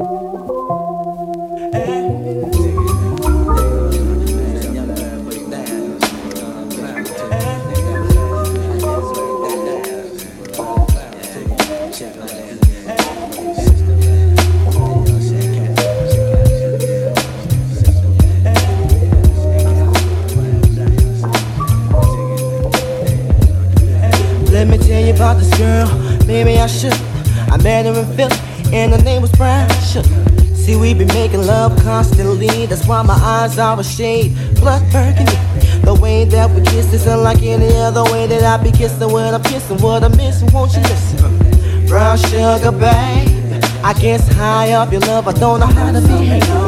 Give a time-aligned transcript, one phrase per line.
[0.00, 0.67] Let
[31.88, 35.38] constantly, that's why my eyes are a shade, blood burgundy.
[35.88, 39.32] The way that we kiss is unlike any other way that I be kissing when
[39.32, 39.78] I'm kissing.
[39.78, 41.18] What I'm missing, won't you listen?
[41.86, 43.64] Brown sugar, babe.
[43.82, 46.67] I guess high up your love, I don't know how to behave.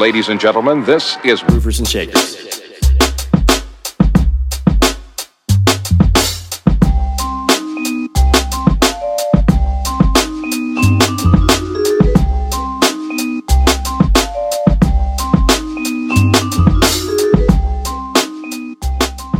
[0.00, 0.82] ladies and gentlemen.
[0.84, 2.38] This is Groovers and Shakers.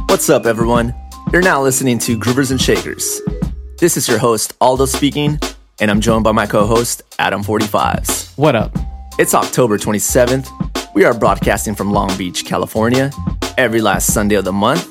[0.08, 0.94] What's up, everyone?
[1.32, 3.22] You're now listening to Groovers and Shakers.
[3.78, 5.40] This is your host, Aldo speaking,
[5.80, 8.36] and I'm joined by my co host, Adam45s.
[8.36, 8.79] What up?
[9.20, 10.48] It's October 27th.
[10.94, 13.10] We are broadcasting from Long Beach, California,
[13.58, 14.88] every last Sunday of the month.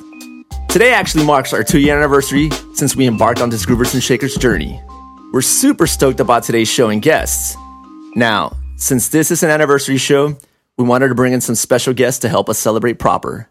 [0.68, 4.36] Today actually marks our two year anniversary since we embarked on this Groovers and Shakers
[4.36, 4.80] journey.
[5.34, 7.58] We're super stoked about today's show and guests.
[8.16, 10.38] Now, since this is an anniversary show,
[10.78, 13.50] we wanted to bring in some special guests to help us celebrate proper.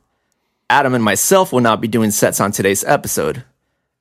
[0.71, 3.43] Adam and myself will not be doing sets on today's episode.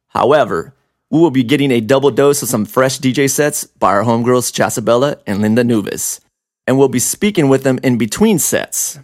[0.10, 0.76] However,
[1.10, 4.54] we will be getting a double dose of some fresh DJ sets by our homegirls
[4.54, 6.20] Jazzabella and Linda Nuves,
[6.68, 9.00] and we'll be speaking with them in between sets.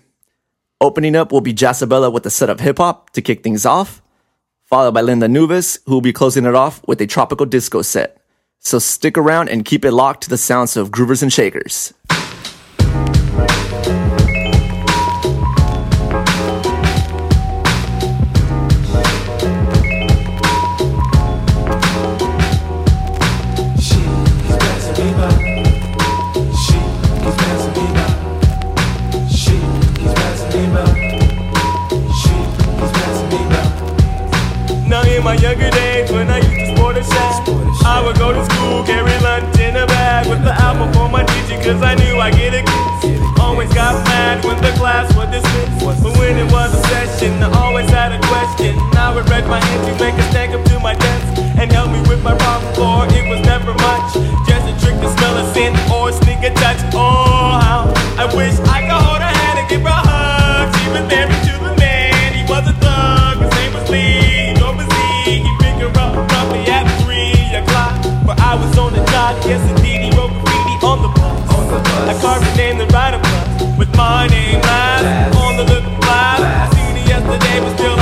[0.82, 4.02] Opening up will be Jazzabella with a set of hip hop to kick things off,
[4.66, 8.18] followed by Linda Nuves, who will be closing it off with a tropical disco set.
[8.60, 11.94] So stick around and keep it locked to the sounds of Groovers and Shakers.
[41.64, 43.24] Cause I knew I'd get kiss.
[43.40, 45.80] Always got mad when the class was dismissed.
[46.04, 48.76] But when it was a session, I always had a question.
[49.00, 52.02] I would read my entry, make a stack up to my desk, and help me
[52.12, 54.12] with my problem, for it was never much.
[54.44, 56.80] Just a trick to smell a sin or sneak a touch.
[56.94, 60.68] Oh, how I wish I could hold her hand and give her a hug.
[60.76, 61.53] She was married to
[72.10, 76.42] I carved the name, the rider bus, with my name last, on the little flag.
[76.42, 77.93] I seen it yesterday, but still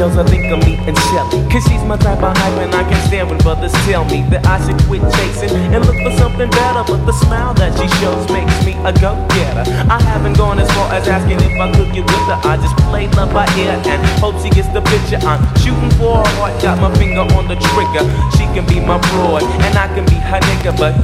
[0.00, 1.42] of I think of me and Shelly.
[1.50, 4.46] Cause she's my type of hype and I can stand when brothers tell me that
[4.46, 6.82] I should quit chasing and look for something better.
[6.86, 9.64] But the smile that she shows makes me a go-getter.
[9.90, 12.38] I haven't gone as far as asking if I could get with her.
[12.46, 15.18] I just play love by ear and hope she gets the picture.
[15.26, 18.06] I'm shooting for her heart, got my finger on the trigger.
[18.38, 20.78] She can be my broad and I can be her nigga.
[20.78, 20.94] But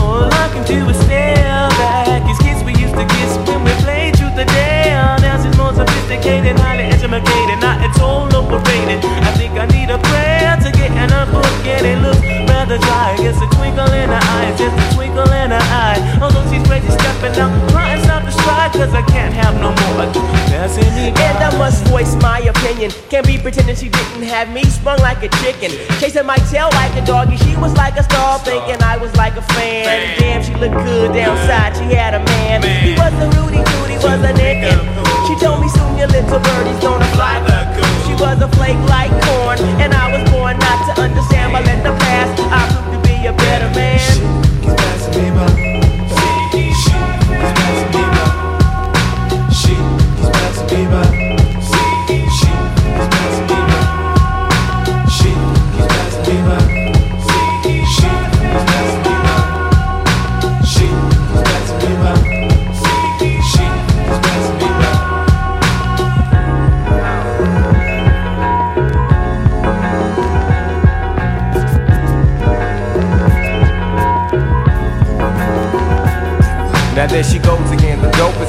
[0.00, 2.24] all I can do is stare back.
[2.30, 5.20] Is kiss we used to kiss when we played truth or dare.
[5.20, 5.72] Now she's more
[6.18, 9.04] sophisticated, highly educated not it's all overrated.
[9.04, 11.82] I think I need a prayer to get an unforget.
[11.82, 13.16] It looks rather dry.
[13.18, 15.98] It's a twinkle in her eye, just a twinkle in her eye.
[16.20, 20.06] Although she's crazy stepping out, trying not to stride, cause I can't have no more.
[20.50, 21.20] Passing me by.
[21.22, 22.90] And I must voice my opinion.
[23.10, 25.70] Can't be pretending she didn't have me sprung like a chicken.
[26.00, 27.36] Chasing my tail like a doggy.
[27.36, 30.18] She was like a star, thinking I was like a fan.
[30.18, 31.76] Damn, she looked good downside.
[31.76, 32.62] She had a man.
[32.62, 35.08] He was a Rudy Tooty, was a nigga.
[35.28, 37.96] She told me soon your little birdie's gonna fly the cool.
[38.06, 41.82] She was a flake like corn, and I was born not to understand, but let
[41.82, 42.40] the past.
[42.50, 43.98] I proved to be a better man.
[43.98, 45.77] She's passing me by.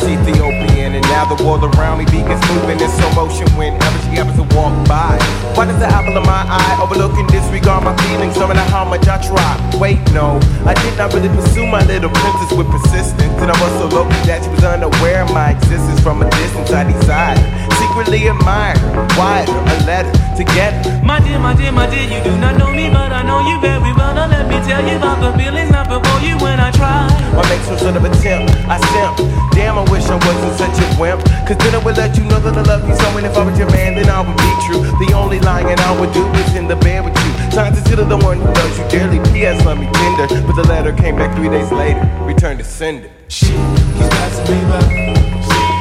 [0.10, 0.98] Ethiopian.
[0.98, 4.48] And now the world around me begins moving in slow motion whenever she happens to
[4.58, 5.16] walk by.
[5.54, 8.86] Why does the apple of my eye overlook and disregard my feelings, no matter how
[8.86, 9.54] much I try?
[9.78, 13.38] Wait, no, I did not really pursue my little princess with persistence.
[13.38, 16.72] And I was so low that she was unaware of my existence from a distance.
[16.72, 17.44] I decided,
[17.80, 18.80] secretly admired,
[19.18, 20.78] wired a letter together.
[21.04, 23.60] My dear, my dear, my dear, you do not know me, but I know you
[23.60, 24.14] very well.
[24.14, 27.08] Now let me tell you about the feelings not before you when I try.
[27.36, 28.52] What makes some sort of attempt?
[28.68, 29.16] I simp.
[29.56, 31.24] Damn, I wish I wasn't such a wimp.
[31.48, 33.08] Cause then I would let you know that I love you so.
[33.18, 34.84] And if I was your man, then I would be true.
[35.04, 37.52] The only lying I would do is in the bed with you.
[37.52, 39.20] Signs to the one who loves you dearly.
[39.32, 39.66] P.S.
[39.66, 40.28] Love me tender.
[40.48, 42.02] But the letter came back three days later.
[42.22, 43.10] Return to sender.
[43.28, 44.80] She, he's passing me by.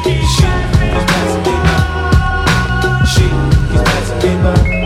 [0.04, 1.47] She, he's passing me by
[4.28, 4.77] chamber.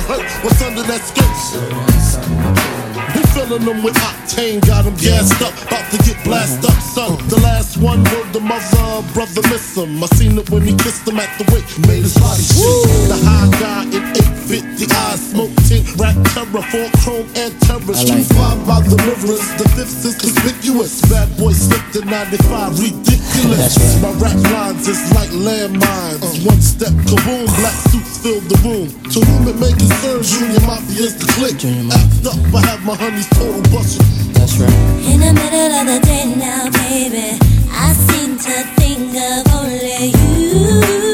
[0.00, 3.21] Hurt what's under that skirt.
[3.32, 7.16] Filling them with octane, got them gassed up, about to get blasted up, son.
[7.28, 10.04] The last one, word the mother, brother miss him.
[10.04, 13.08] I seen it when he kissed him at the wake, made his body shake.
[13.08, 14.04] The high guy in
[14.52, 17.96] 850 eyes, smoke tint, rack terror, four chrome and terror.
[17.96, 21.00] Street five by the mirrors, the fifth is conspicuous.
[21.08, 23.96] Bad boy slipped in 95, ridiculous.
[24.04, 26.44] My rap lines is like landmines.
[26.44, 28.92] One step, kaboom, black suits fill the room.
[29.08, 31.56] To whom it may concern, Junior Mafia is the click.
[31.64, 34.02] Act up, I have my honey be total busted.
[34.34, 34.70] That's right.
[35.12, 37.38] In the middle of the day now, baby,
[37.70, 41.11] I seem to think of only you.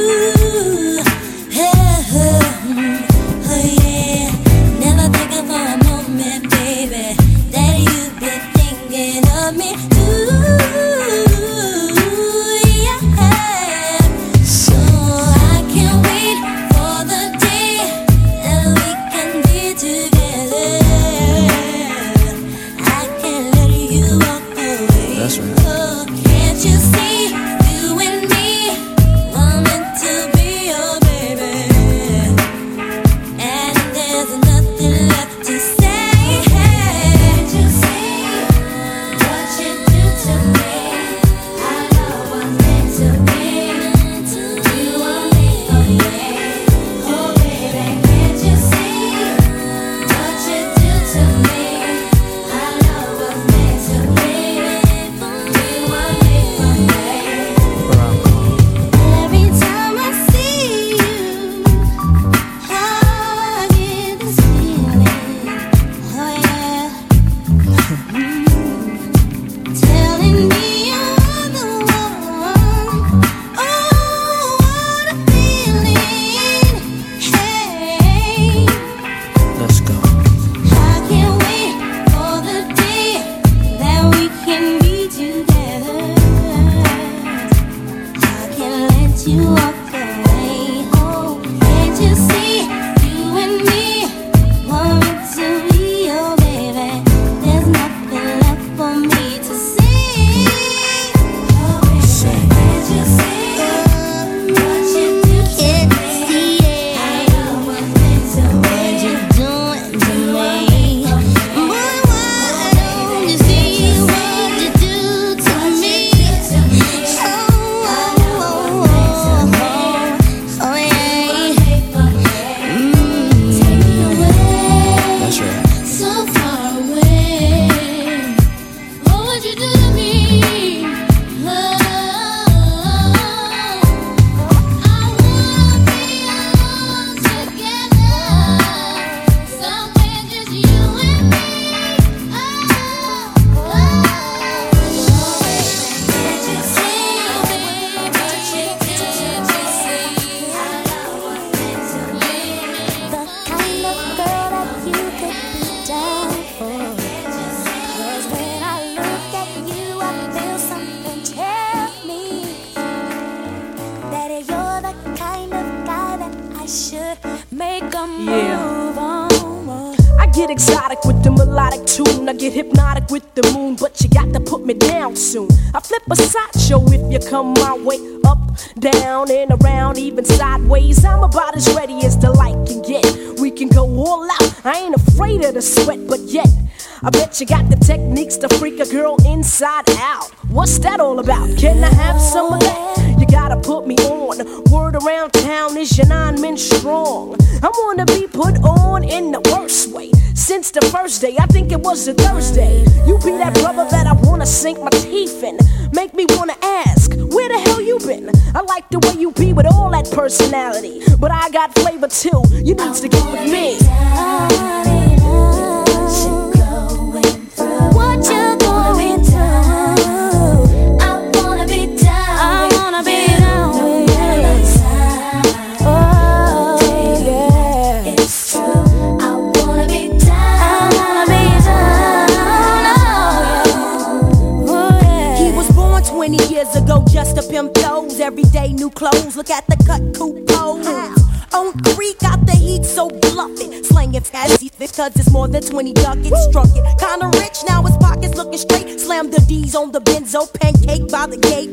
[245.70, 246.84] 20 ducats, struck it.
[246.98, 248.98] Kinda rich, now his pockets looking straight.
[249.00, 251.70] Slam the D's on the benzo, pancake by the gate.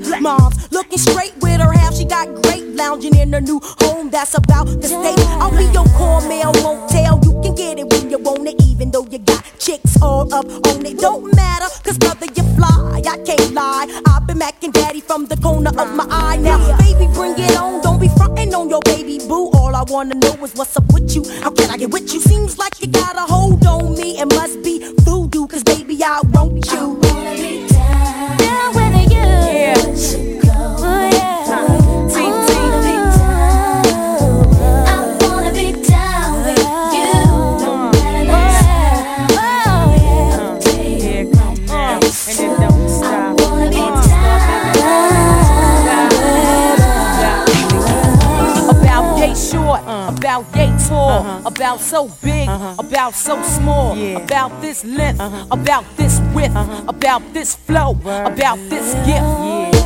[53.16, 55.48] So small, about this length, uh-huh.
[55.50, 56.84] about this width, uh-huh.
[56.88, 59.86] about this flow, about this gift.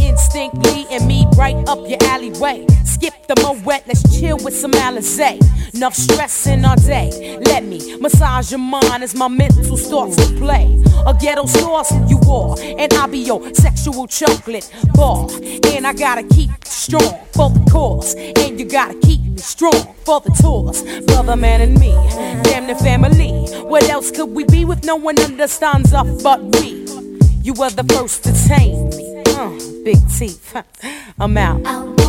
[0.00, 2.66] Instinctly and me right up your alleyway.
[2.84, 5.40] Skip the moet, let's chill with some Alizé.
[5.74, 7.38] Enough stress in all day.
[7.44, 10.82] Let me massage your mind as my mental starts to play.
[11.06, 15.28] A ghetto sauce you are, and I'll be your sexual chocolate bar.
[15.66, 19.09] And I gotta keep strong for the cause, and you gotta keep
[19.40, 20.82] strong for the tours.
[21.06, 21.92] Brother, man, and me,
[22.42, 23.46] damn the family.
[23.62, 26.86] What else could we be with no one understands us but we?
[27.42, 29.22] You were the first to tame me.
[29.26, 29.50] Uh,
[29.84, 30.54] big teeth.
[31.18, 32.00] I'm out.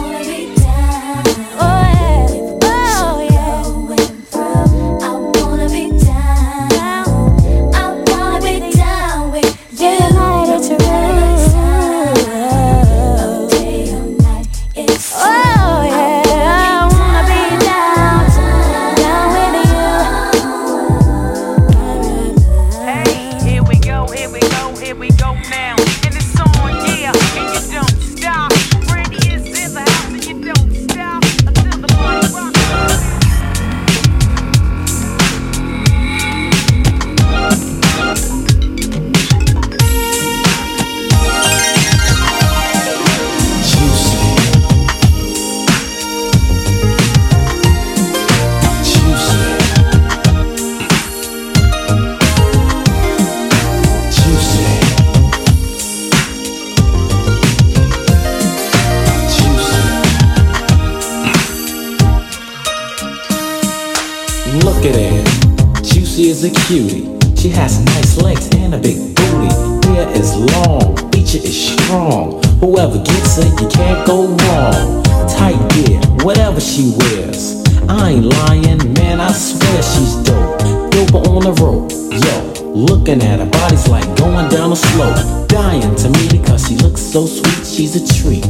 [66.21, 67.05] Juicy as a cutie.
[67.35, 69.53] She has nice legs and a big booty.
[69.87, 72.41] Hair is long, feature is strong.
[72.59, 75.03] Whoever gets her, you can't go wrong.
[75.27, 77.63] Tight gear, whatever she wears.
[77.89, 80.59] I ain't lying, man, I swear she's dope.
[80.91, 82.71] Doper on the road, yo.
[82.71, 85.47] Looking at her body's like going down a slope.
[85.47, 88.45] Dying to meet cause she looks so sweet, she's a treat.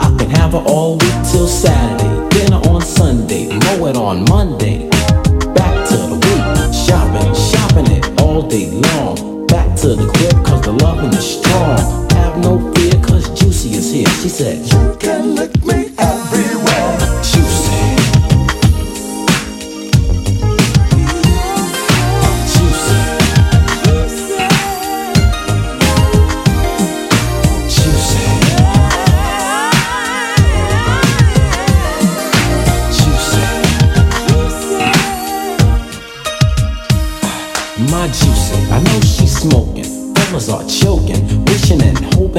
[0.00, 2.28] I can have her all week till Saturday.
[2.30, 4.88] Dinner on Sunday, mow it on Monday.
[5.54, 6.25] Back to the
[8.36, 9.46] all day long.
[9.46, 12.10] Back to the crib, cause the loving is strong.
[12.10, 14.08] Have no fear, cause Juicy is here.
[14.20, 15.95] She said, You can lick me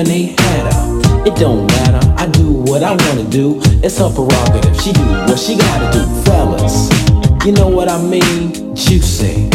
[0.05, 0.35] they.
[1.27, 3.59] It don't matter, I do what I wanna do.
[3.83, 6.05] It's her prerogative, she do what she gotta do.
[6.23, 6.89] Fellas,
[7.45, 8.75] you know what I mean?
[8.75, 9.49] Juicy,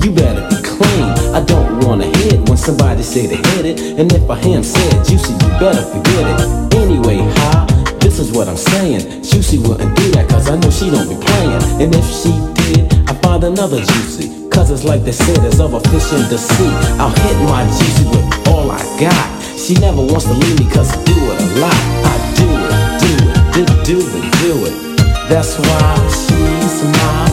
[0.00, 1.04] you better be clean.
[1.34, 4.00] I don't wanna hear it when somebody say they hit it.
[4.00, 6.74] And if I him say it, juicy, you better forget it.
[6.76, 7.66] Anyway, hi,
[8.00, 9.22] this is what I'm saying.
[9.22, 11.82] Juicy wouldn't do that cause I know she don't be playing.
[11.82, 14.37] And if she did, I'd find another juicy.
[14.58, 16.66] Cause it's like they say, there's other fish in the sea.
[16.98, 19.42] I'll hit my juicy with all I got.
[19.56, 21.78] She never wants to leave me cause I do it a lot.
[22.02, 25.28] I do it, do it, do, do it, do it.
[25.28, 27.27] That's why she's my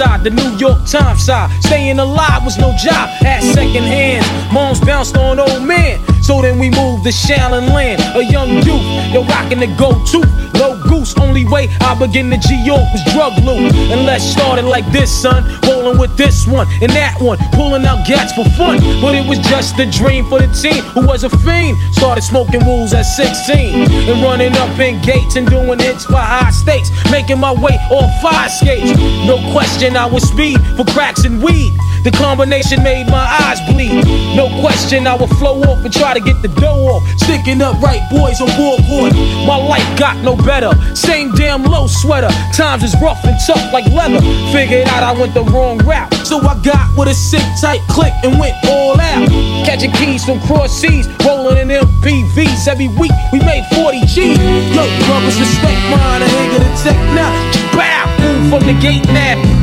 [0.00, 1.50] side, the New York Times side.
[1.62, 3.06] Staying alive was no job.
[3.22, 6.00] at second hands, Moms bounced on old man.
[6.22, 8.86] So then we moved to Shaolin Land, a young youth.
[9.12, 10.20] Yo, rocking the go-to,
[10.58, 11.14] low goose.
[11.16, 13.72] Only way I begin to G York was drug loot.
[13.94, 15.46] And let's start it like this, son.
[15.62, 18.78] Rolling with this one and that one, pulling out gats for fun.
[19.00, 21.78] But it was just a dream for the teen who was a fiend.
[21.92, 26.50] Started smoking wools at 16 and running up in gates and doing hits for high
[26.50, 26.90] stakes.
[27.10, 28.98] Making my way off fire skates.
[29.24, 31.72] No question, I was speed for cracks and weed.
[32.02, 34.04] The combination made my eyes bleed.
[34.34, 37.02] No question, I would flow off and try to get the dough off.
[37.20, 39.12] Sticking up right boys on board court.
[39.44, 40.72] My life got no better.
[40.94, 42.30] Same damn low sweater.
[42.54, 44.20] Times is rough and tough like leather.
[44.52, 46.12] Figured out I went the wrong route.
[46.26, 49.28] So I got with a sick tight click and went all out.
[49.66, 52.68] Catching keys from cross seas, rolling in MPVs.
[52.68, 54.38] Every week we made 40 G's.
[54.74, 56.22] Yo, brothers, respect mine.
[56.22, 57.32] I ain't gonna take now.
[57.76, 59.60] Bow, move from the gate now.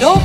[0.00, 0.20] No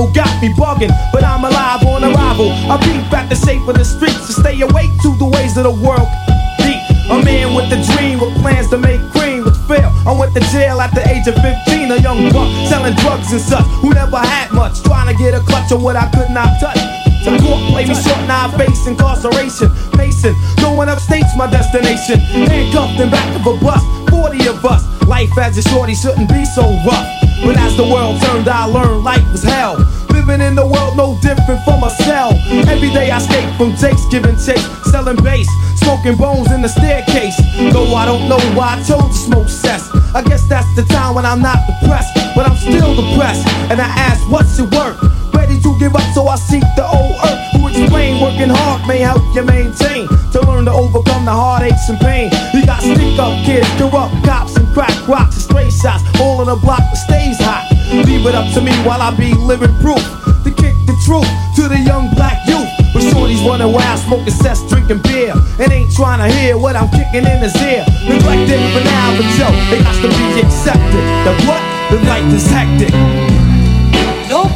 [0.00, 2.48] Got me bugging, but I'm alive on arrival.
[2.72, 5.64] I beat back the shape of the streets to stay awake to the ways of
[5.68, 6.08] the world.
[6.56, 6.80] Deep,
[7.12, 9.92] a man with a dream, with plans to make cream, which fail.
[10.08, 13.40] I went to jail at the age of 15, a young buck selling drugs and
[13.44, 16.58] such, who never had much, trying to get a clutch on what I could not
[16.58, 16.80] touch.
[17.20, 19.68] The court play me short, now I face incarceration.
[19.92, 20.34] Pacing,
[20.74, 22.18] one upstates my destination.
[22.48, 24.82] Handcuffed in back of a bus, 40 of us.
[25.06, 27.19] Life as a shorty shouldn't be so rough.
[27.44, 29.78] But as the world turned, I learned life was hell.
[30.10, 32.32] Living in the world no different from a cell.
[32.68, 37.36] Every day I escape from Jake's giving chase, selling bass, smoking bones in the staircase.
[37.72, 39.88] Though I don't know why I chose to smoke cess.
[40.14, 43.46] I guess that's the time when I'm not depressed, but I'm still depressed.
[43.70, 45.00] And I ask, what's it worth?
[45.34, 47.49] Ready to give up, so I seek the old earth.
[47.60, 50.08] Who explain working hard may help you maintain.
[50.32, 52.32] To learn to overcome the heartaches and pain.
[52.56, 56.00] You got stick up kids, corrupt cops, and crack rocks and stray shots.
[56.16, 57.68] All in a block that stays hot.
[57.92, 60.00] Leave it up to me while I be living proof.
[60.00, 61.28] To kick the truth
[61.60, 62.64] to the young black youth.
[62.96, 65.36] But shorties running wild, smoking cess, drinking beer.
[65.60, 67.84] And ain't trying to hear what I'm kicking in his ear.
[68.08, 71.04] Neglected for now, but yo, they got to be accepted.
[71.28, 71.60] The what?
[71.92, 72.94] The life is hectic.
[74.32, 74.48] No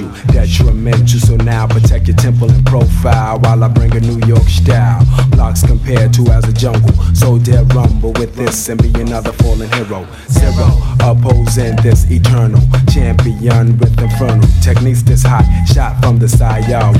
[0.00, 1.20] you detrimental.
[1.20, 5.04] So now protect your temple and profile while I bring a New York style.
[5.30, 6.92] Blocks compared to as a jungle.
[7.14, 10.06] So dare rumble with this and be another fallen hero.
[10.28, 10.68] Zero
[11.00, 12.60] opposing this eternal
[12.92, 15.44] champion with infernal techniques this hot.
[15.72, 16.92] Shot from the side, y'all,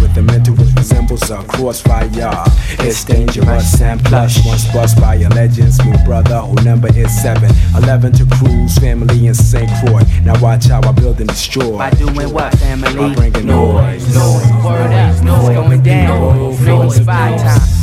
[1.20, 2.44] resembles a crossfire.
[2.80, 4.44] It's dangerous and plush.
[4.46, 7.50] Once bust by a legend, smooth brother who number is seven.
[7.76, 9.70] Eleven to cruise, family in St.
[9.80, 10.02] Croix.
[10.24, 11.76] Now watch how I build and destroy.
[11.78, 12.94] By doing what, family?
[12.94, 16.64] By bringing noise, noise, Word up, noise going down.
[16.64, 17.79] Noise five time.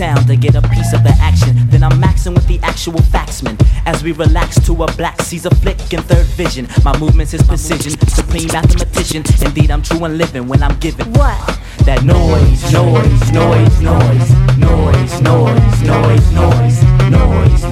[0.00, 1.56] Travel uptown to get a piece of the action.
[1.68, 5.92] Then I'm maxing with the actual faxman as we relax to a black Caesar flick
[5.92, 6.66] and third vision.
[6.84, 9.22] My movements is precision, supreme mathematician.
[9.42, 11.58] Indeed, I'm true and living when I'm giving What?
[11.84, 17.64] that noise, noise, noise, noise, noise, noise, noise, noise, noise, noise,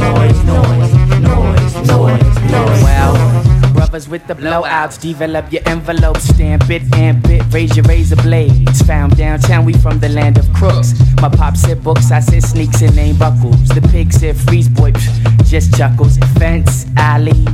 [0.00, 0.84] noise, noise,
[1.20, 2.82] noise, noise, noise.
[2.82, 8.16] Well, brothers with the blowouts, develop your envelope, stamp it, amp it, raise your razor
[8.16, 8.82] blades.
[8.82, 10.92] Found downtown, we from the land of crooks.
[11.22, 13.68] My pop said books, I said sneaks and name buckles.
[13.68, 16.18] The pig said freeze boy, pff, just chuckles.
[16.38, 17.44] Fence, alley.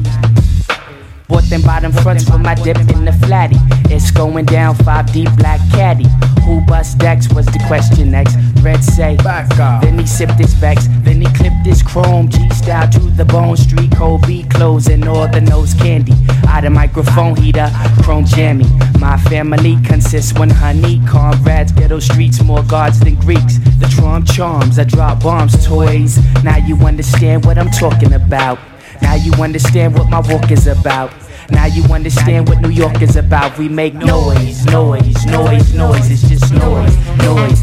[1.29, 3.57] Bought them bottom fronts for my dip in the flatty.
[3.95, 6.07] It's going down five deep black caddy.
[6.45, 8.37] Who bust decks was the question next.
[8.66, 9.83] Red say, back off.
[9.83, 10.88] Then he sipped his vex.
[11.05, 13.57] Then he clipped his chrome G style to the bone.
[13.57, 16.14] Street Kobe clothes and all the nose candy.
[16.48, 17.70] Out of microphone heater,
[18.02, 18.66] chrome jammy.
[18.98, 21.70] My family consists one honey comrades.
[21.70, 23.59] Ghetto streets more guards than Greeks.
[23.79, 26.18] The Trump charms, I drop bombs, toys.
[26.42, 28.59] Now you understand what I'm talking about.
[29.00, 31.12] Now you understand what my walk is about.
[31.50, 33.57] Now you understand what New York is about.
[33.59, 36.11] We make noise, noise, noise, noise.
[36.11, 37.62] It's just noise, noise,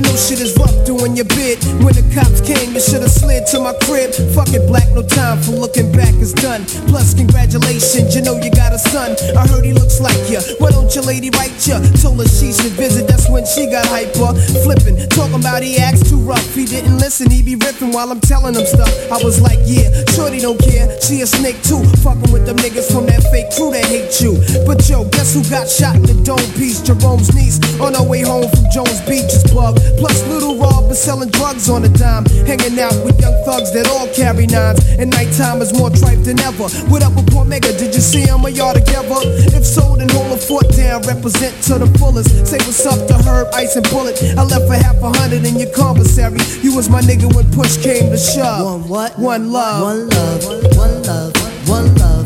[0.00, 1.60] I know shit is rough doing your bid.
[1.84, 4.16] When the cops came, you should've slid to my crib.
[4.32, 6.64] Fuck it, black, no time for looking back it's done.
[6.88, 8.49] Plus, congratulations, you know you
[8.80, 9.16] son.
[9.36, 10.40] I heard he looks like ya.
[10.58, 11.80] Why don't your lady write ya?
[12.00, 14.32] Told her she should visit, that's when she got hyper.
[14.64, 16.54] Flipping, talking about he acts too rough.
[16.54, 18.90] He didn't listen, he be ripping while I'm telling him stuff.
[19.12, 20.88] I was like, yeah, shorty don't care.
[21.00, 21.84] She a snake too.
[22.02, 24.40] Fucking with them niggas from that fake crew that hate you.
[24.64, 26.80] But yo, guess who got shot in the dome piece?
[26.80, 29.76] Jerome's niece on her way home from Jones Beach is bug.
[29.98, 32.24] Plus, little Rob is selling drugs on a dime.
[32.46, 34.80] Hanging out with young thugs that all carry nines.
[34.98, 36.68] And nighttime is more tripe than ever.
[36.88, 37.76] What up with Cormega?
[37.78, 39.20] Did you see him or y'all together?
[39.56, 41.02] If so, then hold a fort down.
[41.02, 42.30] Represent to the fullest.
[42.46, 44.22] Say what's up to Herb, Ice, and Bullet.
[44.36, 46.38] I left for half a hundred in your commissary.
[46.62, 48.64] You was my nigga when push came to shove.
[48.64, 49.18] One what?
[49.18, 49.82] One love.
[49.82, 50.44] One love.
[50.46, 51.32] One love.
[51.68, 51.96] One love.
[51.96, 52.19] One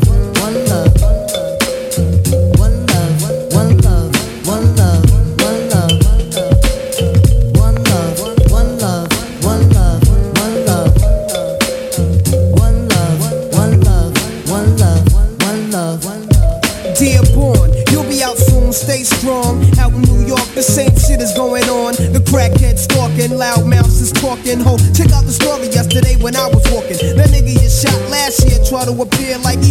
[24.35, 24.59] mouths is talking.
[24.63, 26.97] Ho, check out the story yesterday when I was walking.
[27.15, 29.64] That nigga you shot last year tried to appear like.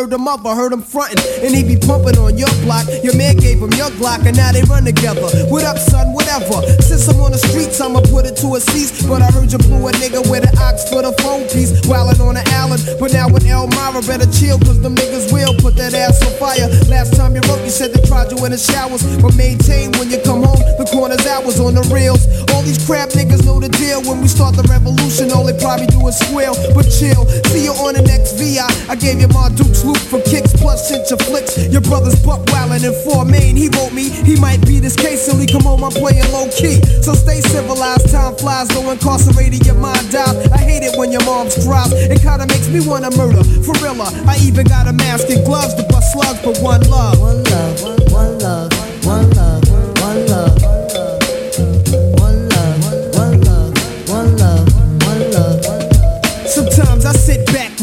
[0.00, 1.20] Word up, I heard him fronting.
[1.44, 2.88] And he be pumping on your block.
[3.04, 5.28] Your man gave him your Glock, and now they run together.
[5.52, 6.14] What up, son?
[6.16, 6.64] Whatever.
[6.80, 9.04] Since I'm on the streets, I'ma put it to a cease.
[9.04, 11.84] But I heard you blew a nigga with an ox for the phone piece.
[11.84, 12.80] Wildin' on the island.
[12.96, 16.64] But now with Elmira, better chill, cause them niggas will put that ass on fire.
[16.88, 19.04] Last time you wrote, you said they tried you in the showers.
[19.20, 22.24] But maintain when you come home, the corner's hours on the reels.
[22.56, 24.00] All these crap niggas know the deal.
[24.08, 26.56] When we start the revolution, all they probably do is squeal.
[26.72, 28.64] But chill, see you on the next VI.
[28.88, 31.58] I gave you my Duke's loop for kicks plus of flicks.
[31.68, 33.56] Your brother's buck wildin' in four main.
[33.56, 35.82] He wrote me, he might be this case till he come home.
[35.82, 36.80] I'm playing low key.
[37.02, 40.36] So stay civilized, time flies, no incarcerated, your mind dies.
[40.52, 41.92] I hate it when your mom's cries.
[41.92, 43.42] It kinda makes me wanna murder.
[43.64, 47.20] For real, I even got a mask and gloves to bust slugs, but one love.
[47.20, 47.82] One love.
[47.82, 47.99] One love.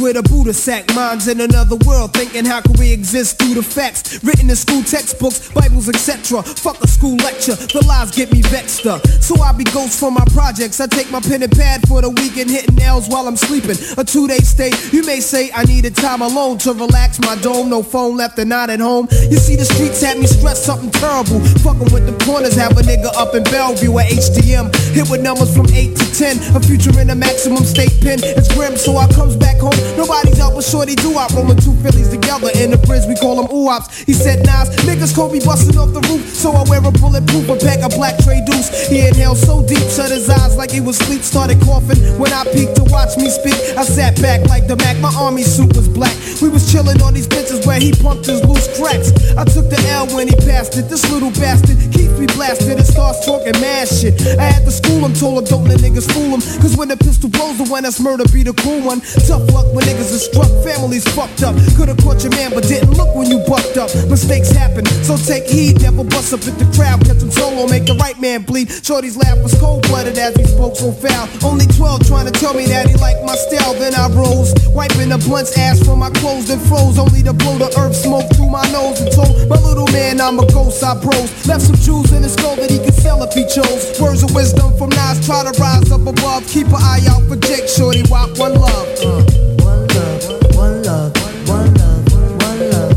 [0.08, 0.96] With a Buddha cul-de-sac.
[0.96, 4.82] Minds in another world, thinking how can we exist through the facts written in school
[4.82, 6.42] textbooks, Bibles, etc.
[6.42, 9.06] Fuck a school lecture, the lies get me vexed up.
[9.22, 10.80] So I be ghost for my projects.
[10.80, 13.76] I take my pen and pad for the weekend, hitting nails while I'm sleeping.
[13.98, 14.72] A two-day stay.
[14.92, 17.70] You may say I needed time alone to relax my dome.
[17.70, 19.08] No phone left and not at home.
[19.12, 21.44] You see the streets had me stressed something terrible.
[21.60, 24.72] Fucking with the corners, have a nigga up in Bellevue at HDM.
[24.96, 26.56] Hit with numbers from 8 to 10.
[26.56, 28.20] A future in a maximum state pen.
[28.24, 29.76] It's grim, so I comes back home.
[29.98, 33.10] Nobody's out but shorty do I rolling two Phillies together in the bridge.
[33.10, 34.06] We call them oops.
[34.06, 36.22] He said, Nas, niggas call me busting off the roof.
[36.30, 38.70] So I wear a bulletproof, a pack of black tray deuce.
[38.86, 41.26] He inhaled so deep, shut his eyes like he was sleep.
[41.26, 43.58] Started coughing when I peeked to watch me speak.
[43.74, 46.14] I sat back like the Mac, my army suit was black.
[46.42, 49.10] We was chilling on these benches where he pumped his loose cracks.
[49.34, 50.94] I took the L when he passed it.
[50.94, 54.14] This little bastard keeps me blasted and starts talking mad shit.
[54.38, 56.42] I had to school him, told him don't let niggas fool him.
[56.62, 59.02] Cause when the pistol blows, the one that's murder be the cool one.
[59.26, 61.56] Tough luck when niggas are struck, families fucked up.
[61.80, 63.88] Could've caught your man, but didn't look when you bucked up.
[64.12, 67.00] Mistakes happen, so take heed, never bust up at the crowd.
[67.08, 68.68] Catch him solo, make the right man bleed.
[68.84, 71.28] Shorty's laugh was cold blooded as he spoke so foul.
[71.44, 73.74] Only 12 trying to tell me that he liked my style.
[73.80, 77.00] Then I rose, wiping the blunt's ash from my clothes, then froze.
[77.00, 80.40] Only to blow the earth smoke through my nose and told my little man I'm
[80.40, 80.84] a ghost.
[80.84, 83.96] I bros left some jewels in his skull that he could sell if he chose.
[84.02, 86.44] Words of wisdom from Nas, try to rise up above.
[86.48, 88.88] Keep an eye out for Jake, shorty, walk one love.
[89.00, 89.57] Uh.
[89.98, 92.06] One love, one love, one love,
[92.44, 92.94] one love.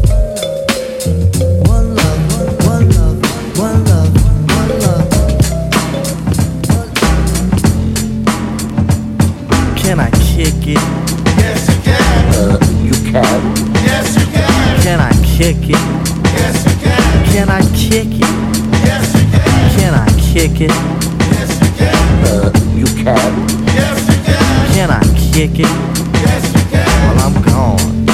[1.66, 2.20] One love,
[2.66, 4.12] one love, one love,
[4.48, 5.08] one love.
[9.76, 10.78] Can I kick it?
[27.12, 27.18] Can.
[27.18, 28.11] I'm gone.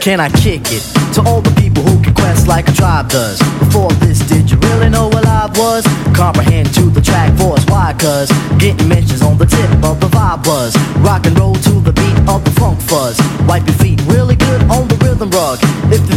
[0.00, 0.82] Can I kick it
[1.14, 3.38] to all the people who can quest like a tribe does?
[3.60, 5.86] Before this, did you really know what I was?
[6.12, 7.94] Comprehend to the track force, why?
[7.98, 10.76] Cause getting mentions on the tip of the vibe buzz.
[11.06, 13.16] Rock and roll to the beat of the funk fuzz.
[13.46, 15.58] Wipe your feet really good on the rhythm rug.
[15.94, 16.16] If the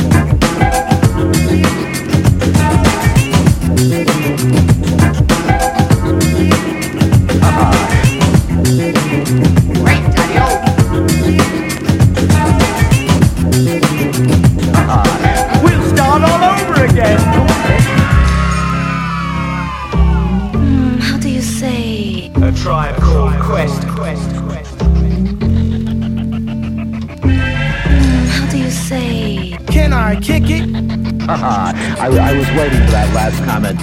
[32.57, 33.79] Waiting for that last comment.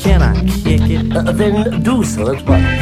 [0.00, 1.16] Can I kick it?
[1.16, 2.24] Uh, then do so.
[2.24, 2.79] That's what.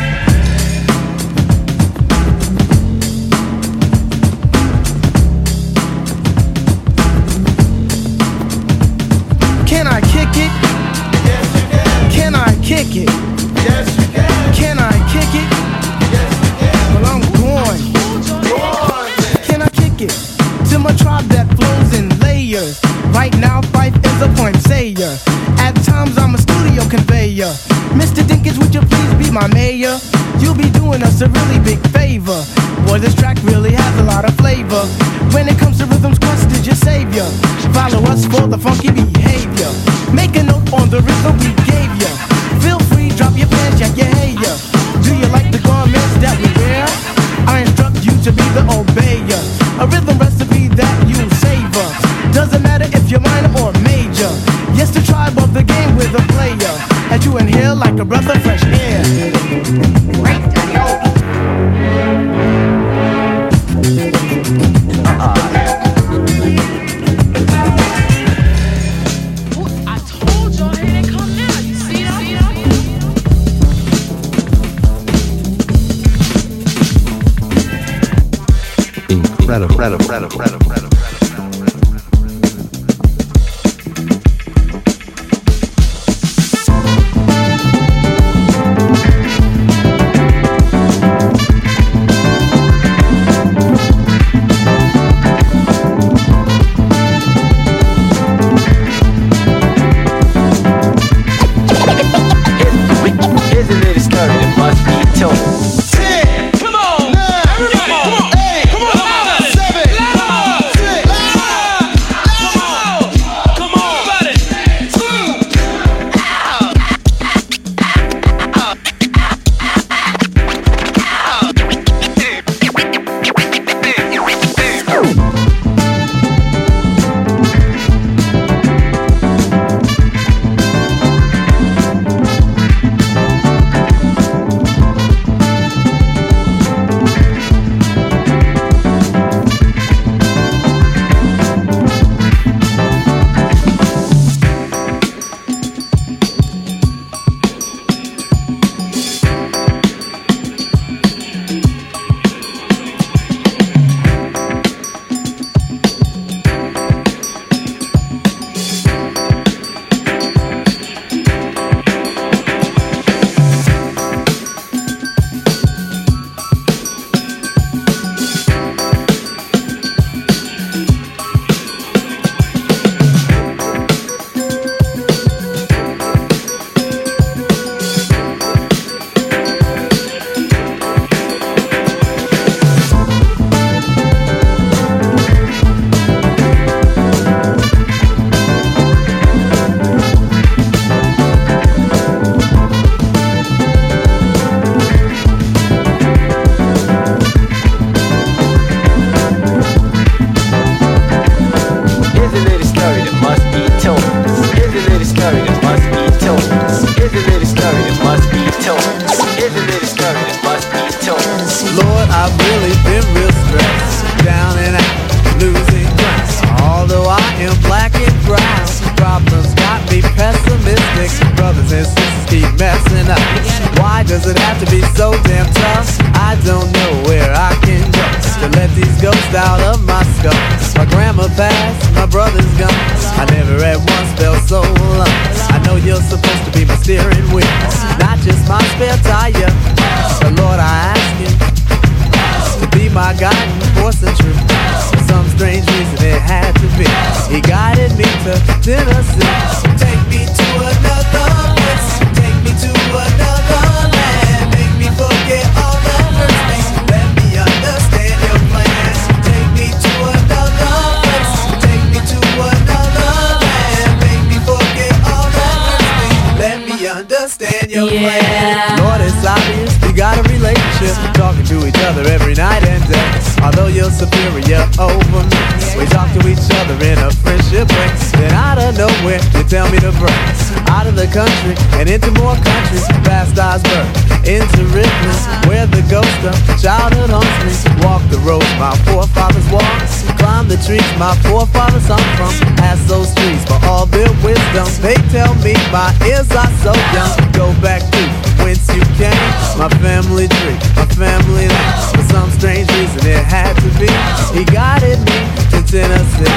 [280.69, 283.89] Out of the country and into more countries, past Osborne,
[284.25, 287.53] into rhythms where the ghost of childhood haunts me.
[287.85, 289.89] Walk the roads my forefathers walked,
[290.21, 292.33] climb the trees my forefathers hung from.
[292.57, 294.69] Pass those trees for all their wisdom.
[294.85, 297.13] They tell me my ears are so young.
[297.33, 298.03] Go back to
[298.45, 299.17] whence you came,
[299.57, 301.75] my family tree, my family line.
[301.97, 303.91] For some strange reason it had to be.
[304.37, 305.19] He guided me
[305.53, 306.33] to Tennessee.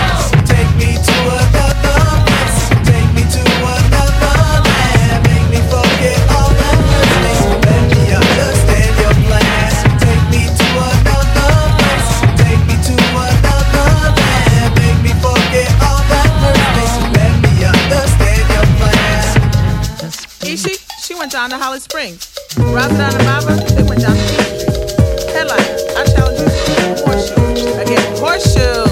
[0.48, 1.71] Take me to another.
[21.42, 22.38] down to Holly Springs.
[22.56, 25.34] Rather than the Mama, they went down to Peachtree.
[25.34, 27.82] Headliner, I challenge you to horseshoe.
[27.82, 28.91] Again, horseshoe.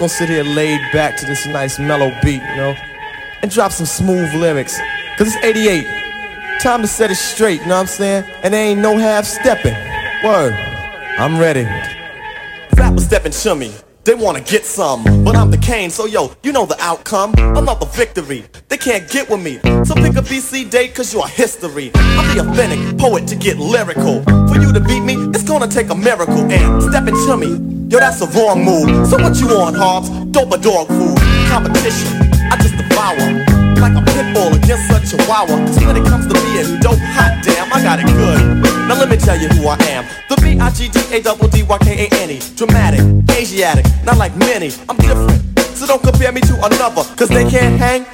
[0.00, 2.74] Gonna sit here laid back to this nice mellow beat, you know,
[3.42, 4.80] and drop some smooth lyrics.
[5.18, 5.86] Cause it's 88.
[6.58, 8.24] Time to set it straight, you know what I'm saying?
[8.42, 9.74] And there ain't no half stepping.
[10.24, 10.54] Word.
[11.18, 11.64] I'm ready.
[12.74, 13.74] Rappers stepping chummy.
[14.04, 17.34] They wanna get some, but I'm the Kane, so yo, you know the outcome.
[17.36, 19.58] I'm not the victory, they can't get with me.
[19.84, 21.90] So pick a BC date, cause you're history.
[21.94, 24.22] I'm the authentic poet to get lyrical.
[24.24, 26.50] For you to beat me, it's gonna take a miracle.
[26.50, 28.86] And stepping to me, yo, that's a wrong move.
[29.08, 30.08] So what you want, Hobbs?
[30.30, 31.18] Dope or dog food?
[31.50, 32.08] Competition,
[32.48, 33.18] I just devour.
[33.82, 35.56] Like a pit bull against a chihuahua.
[35.66, 38.62] Cause when it comes to being dope, hot damn, I got it good.
[38.86, 40.04] Now let me tell you who I am.
[40.28, 42.38] The B-I-G-D-A-D-D-Y-K-A-N-E.
[42.56, 43.00] Dramatic,
[43.36, 44.70] Asiatic, not like many.
[44.88, 45.42] I'm different.
[45.76, 47.02] So don't compare me to another.
[47.16, 48.04] Cause they can't hang.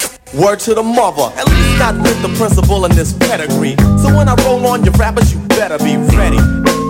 [0.41, 1.31] Word to the mother.
[1.37, 3.77] At least not with the principal in this pedigree.
[4.03, 6.39] So when I roll on your rappers, you better be ready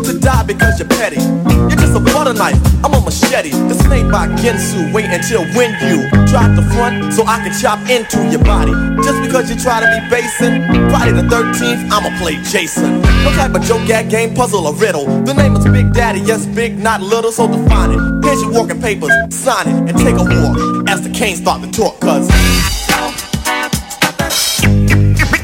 [0.07, 1.19] to die because you're petty.
[1.51, 2.55] You're just a butter knife,
[2.85, 3.51] I'm a machete.
[3.67, 4.93] It's made by Ginsu.
[4.95, 8.71] Wait until when you drop the front so I can chop into your body.
[9.03, 13.03] Just because you try to be basing, Friday the 13th, I'ma play Jason.
[13.03, 15.07] No type of joke, gag, game, puzzle, or riddle.
[15.25, 18.25] The name is Big Daddy, yes, big, not little, so define it.
[18.25, 21.71] Here's your walking papers, sign it, and take a walk as the canes start to
[21.73, 22.29] talk, cause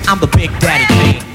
[0.06, 1.32] I'm the big daddy king.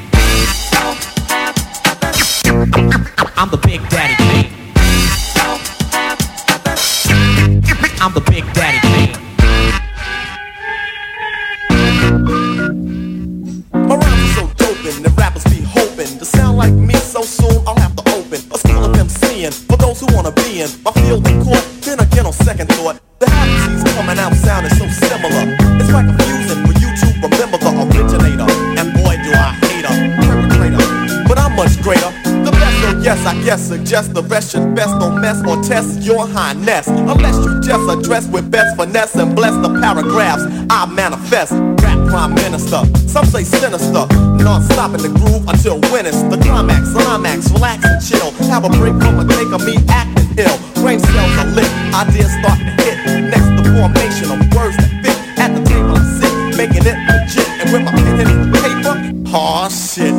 [33.88, 36.88] Suggest the rest should best don't mess or test your highness.
[36.88, 41.54] Unless you just address with best finesse and bless the paragraphs I manifest.
[41.80, 44.04] Rap prime minister, some say sinister.
[44.44, 46.92] Non-stop in the groove until it's the climax.
[46.92, 48.32] Climax, relax and chill.
[48.52, 50.58] Have a break from a take of me acting ill.
[50.84, 52.98] Brain cells are lit, ideas start to hit.
[53.32, 55.16] Next, the formation of words that fit.
[55.40, 57.48] At the table I sit, making it legit.
[57.64, 60.14] And when my pen the paper, Aw shit,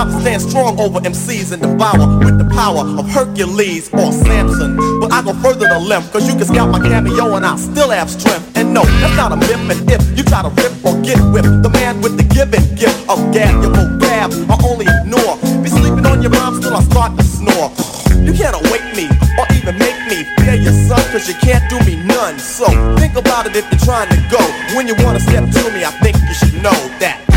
[0.00, 4.76] stop stand strong over MCs and devour with the power of Hercules or Samson.
[5.00, 7.90] But I go further to limp, cause you can scout my cameo and I'll still
[7.90, 8.56] have strength.
[8.56, 11.52] And no, that's not a myth, and if you try to rip or get whipped,
[11.62, 15.36] the man with the given gift of gab, your vocab, I only ignore.
[15.60, 17.68] Be sleeping on your mom, still I start to snore.
[18.24, 19.04] You can't awake me
[19.36, 22.38] or even make me fear your son, cause you can't do me none.
[22.38, 22.64] So
[22.96, 24.40] think about it if you're trying to go.
[24.72, 27.29] When you wanna step to me, I think you should know that.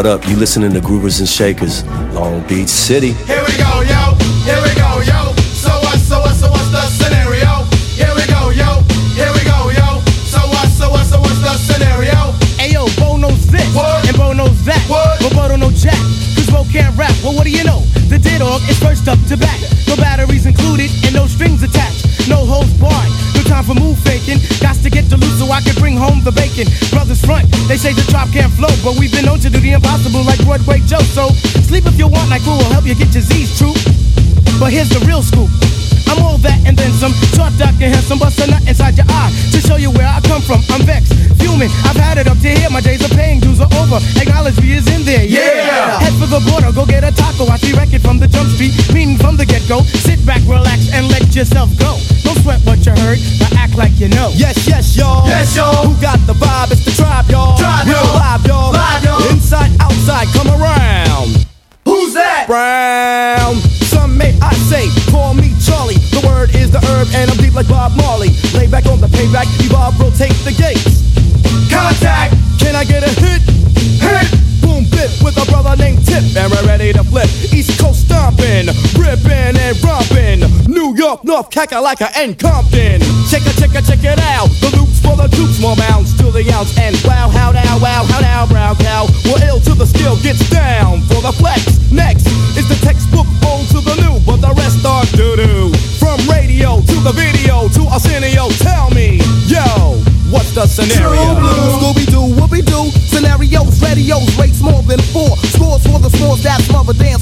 [0.00, 0.26] What up?
[0.26, 1.84] You listening to Groovers and Shakers,
[2.16, 3.12] Long Beach City.
[3.28, 4.16] Here we go, yo.
[4.48, 5.36] Here we go, yo.
[5.52, 6.00] So what?
[6.00, 6.32] So what?
[6.40, 7.68] So what's the scenario?
[8.00, 8.80] Here we go, yo.
[9.12, 10.00] Here we go, yo.
[10.24, 10.72] So what?
[10.72, 11.04] So what?
[11.04, 12.16] So what's the scenario?
[12.56, 13.76] Ayo, Bo knows this,
[14.08, 16.00] and Bo knows that, but Bo don't know Jack.
[16.32, 17.84] Cause Bo can't rap, well what do you know?
[18.08, 19.60] The dead dog is first up to bat.
[19.86, 21.26] No batteries included and no
[23.60, 24.38] time for move faking.
[24.60, 26.66] Got to get to loot so I can bring home the bacon.
[26.90, 29.72] Brothers front, they say the drop can't flow, but we've been known to do the
[29.72, 31.04] impossible like Broadway Joe.
[31.12, 31.30] So
[31.68, 33.74] sleep if you want, like we will help you get your Z's true.
[34.58, 35.50] But here's the real scoop.
[36.08, 37.12] I'm all that and then some.
[37.36, 40.20] Short, dark, and handsome, bust a nut inside your eye to show you where I
[40.26, 40.60] come from.
[40.74, 41.70] I'm vexed, fuming.
[41.86, 42.68] I've had it up to here.
[42.70, 44.02] My days of paying dues are over.
[44.18, 45.24] Acknowledge me is in there.
[45.24, 46.00] Yeah.
[46.00, 47.46] Head for the border, go get a taco.
[47.46, 49.82] I see record from the jump street, meaning from the get go.
[49.84, 51.96] Sit back, relax, and let yourself go.
[52.26, 53.49] Don't sweat what you heard, act
[53.80, 54.30] like you know.
[54.34, 55.26] Yes, yes, y'all.
[55.26, 55.89] Yes, y'all.
[81.40, 83.00] North Kakalaka, and Compton.
[83.32, 84.52] Check it, check it, check it out.
[84.60, 86.76] The loops for the troops, more mounds to the ounce.
[86.76, 89.08] And wow, how now, wow, how now, brown cow.
[89.24, 91.64] We're ill to the skill, gets down for the flex.
[91.88, 92.28] Next
[92.60, 95.72] is the textbook old to the new, but the rest are doo doo.
[95.96, 99.96] From radio to the video to Arsenio, tell me, yo,
[100.28, 101.08] what's the scenario?
[101.08, 102.92] True blue, Scooby Doo, Whoopi Doo.
[103.08, 105.40] Scenarios, radios, rates more than four.
[105.56, 107.19] Scores for the scores that smother dance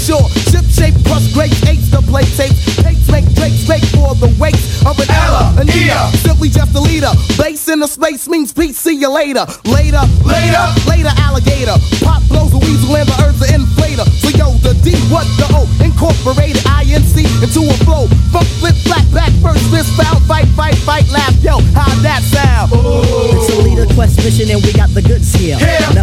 [0.00, 0.28] shades of seashore.
[0.50, 2.76] Ship shape, crush grapes, eights to play tapes.
[2.76, 6.16] Tapes make drakes fake for the wakes of an Ella, an Ea.
[6.18, 7.10] Simply just a leader.
[7.36, 9.44] Base in the space means peace, see you later.
[9.64, 11.76] Later, later, later, alligator.
[12.00, 14.06] Pop blows a weasel and the earth's an inflator.
[14.20, 15.66] So yo, the D, what the O?
[15.84, 18.06] Incorporated INC into a flow.
[18.32, 21.34] Funk, flip, flat, back, first, fist, foul, fight, fight, fight, laugh.
[21.42, 22.70] Yo, how'd that sound?
[22.72, 25.58] It's a leader quest mission and we got the goods here.
[25.58, 25.99] Never on the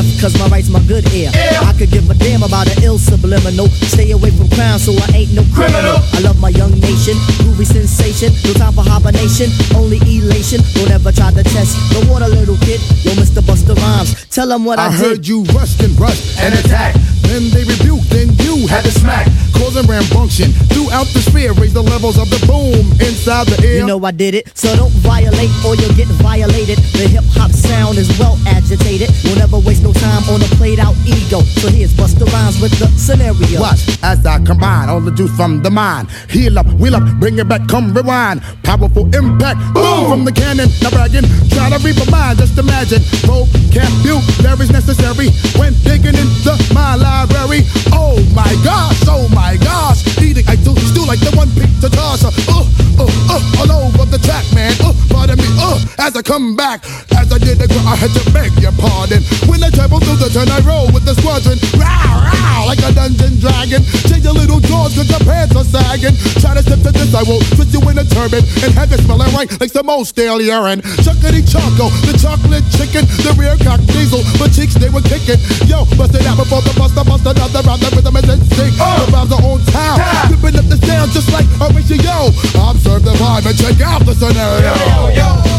[0.00, 1.30] left cause my right's my good ear.
[1.34, 3.68] I could give a damn about an ill subliminal.
[3.92, 6.00] Stay away from crime so I ain't no criminal.
[6.16, 8.32] I love my young nation, groovy sensation.
[8.44, 10.60] No time for hibernation, only elation.
[10.74, 12.80] Don't ever try to test the water, little kid.
[13.04, 13.42] Yo, Mr.
[13.42, 15.00] Busta Rhymes, tell them what I, I did.
[15.00, 16.98] heard you rushed and rushed and attacked.
[17.22, 19.28] Then they rebuked, then you had to smack.
[19.54, 21.52] Causing rambunction throughout the sphere.
[21.52, 23.78] Raise the levels of the boom inside the air.
[23.78, 26.78] You know I did it, so don't violate or you'll get violated.
[26.96, 29.10] The hip hop sound is well agitated.
[29.22, 31.40] We'll never waste no time on a played out ego.
[31.40, 33.60] So here's Busta Rhymes with the scenario.
[33.60, 36.10] Watch as I combine all the juice from the mind.
[36.28, 38.42] Heal up, wheel up, bring it back, come rewind.
[38.62, 40.68] Powerful impact, boom from the cannon.
[40.82, 43.02] Now bragging, try to read my mind, just imagine.
[43.26, 47.62] Rope, can't do, there is necessary when digging into my library.
[47.92, 50.02] Oh my gosh, oh my gosh.
[50.18, 52.24] Eating, I do stew like the one picked to toss.
[52.24, 54.72] Uh, uh, uh, all over the track, man.
[54.80, 56.84] Uh, pardon me, uh, as I come back.
[57.16, 59.22] As I did the gr- I had to beg your pardon.
[59.48, 61.56] When I travel through the turn, I roll with the squadron.
[61.80, 63.80] Row, row, like a dungeon dragon.
[64.12, 66.12] Change your little jaws cause your pants are sagging.
[66.36, 69.00] Try to step to this, I will put you in a turban and have it
[69.00, 70.84] smelling right like some old stale urine.
[71.00, 75.40] Chuckity choco, the chocolate chicken, the rear cock diesel, but cheeks they were kicking.
[75.64, 78.76] Yo, bust it out before the buster, bust another round, the rhythm is in sync.
[78.76, 79.00] Uh.
[79.00, 79.96] The rhymes are on time,
[80.28, 82.28] flipping up the sound just like a ratio.
[82.68, 84.76] Observe the vibe and check out the scenario.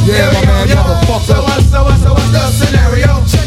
[0.05, 1.26] Yeah, my man, motherfucker.
[1.26, 1.61] So what?
[1.65, 1.97] So what?
[2.05, 3.41] So what's the scenario?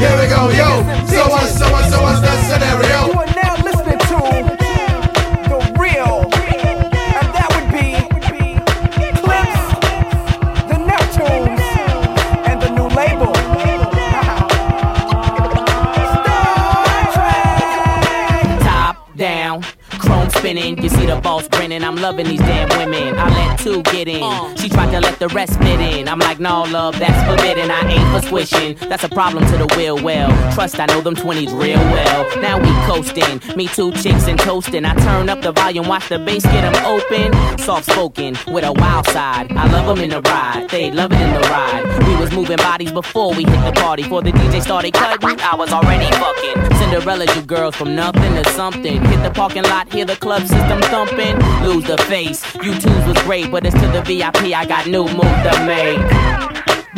[0.00, 0.99] Here we go, yo.
[20.50, 20.82] Spinning.
[20.82, 21.84] You see the boss grinning.
[21.84, 23.16] I'm loving these damn women.
[23.16, 24.22] I let two get in.
[24.22, 24.54] Uh.
[24.56, 26.08] She tried to let the rest fit in.
[26.08, 27.70] I'm like, no, love, that's forbidden.
[27.70, 28.76] I ain't for swishing.
[28.88, 30.30] That's a problem to the will well.
[30.54, 32.40] Trust, I know them 20s real well.
[32.40, 33.56] Now we coasting.
[33.56, 34.84] Me two chicks and toasting.
[34.84, 37.58] I turn up the volume, watch the bass get them open.
[37.58, 39.52] Soft spoken with a wild side.
[39.52, 40.68] I love them in the ride.
[40.70, 41.84] They love it in the ride.
[42.08, 44.02] We was moving bodies before we hit the party.
[44.02, 46.78] Before the DJ started cutting, I was already fucking.
[46.78, 49.00] Cinderella, you girls from nothing to something.
[49.04, 51.36] Hit the parking lot, hear the club system thumping.
[51.62, 52.42] Lose the face.
[52.56, 54.54] You twos was great, but it's to the VIP.
[54.54, 56.00] I got new move to make.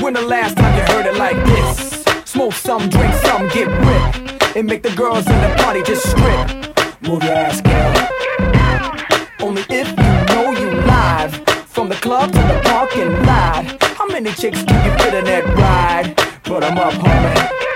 [0.02, 2.02] When the last time you heard it like this?
[2.24, 4.56] Smoke some, drink some, get ripped.
[4.56, 7.02] And make the girls in the party just strip.
[7.02, 9.46] Move your ass, girl.
[9.46, 11.34] Only if you know you live.
[11.66, 13.64] From the club to the parking lot.
[13.96, 16.16] How many chicks can you fit in that ride?
[16.44, 17.71] Put 'em up, homie.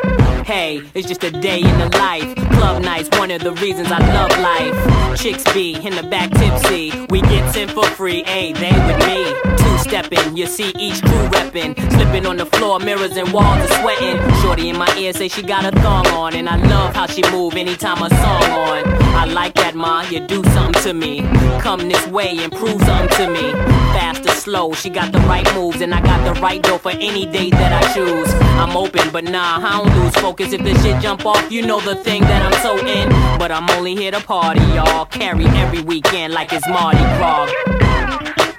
[0.66, 2.34] Hey, it's just a day in the life.
[2.50, 5.16] Club nights, one of the reasons I love life.
[5.16, 6.90] Chicks be in the back tipsy.
[7.08, 9.56] We get 10 for free, hey, they with me.
[9.58, 11.76] Two stepping, you see each crew reppin'.
[11.92, 14.18] Slipping on the floor, mirrors and walls are sweating.
[14.40, 16.34] Shorty in my ear say she got a thong on.
[16.34, 18.82] And I love how she move anytime a song on.
[19.14, 21.22] I like that, ma, you do something to me.
[21.60, 23.52] Come this way and prove something to me.
[23.94, 25.80] Fast or slow, she got the right moves.
[25.80, 28.28] And I got the right dough for any date that I choose.
[28.58, 30.55] I'm open, but nah, I don't lose focus.
[30.58, 33.10] If the shit jump off, you know the thing that I'm so in.
[33.38, 35.04] But I'm only here to party, y'all.
[35.04, 37.52] Carry every weekend like it's Mardi Gras.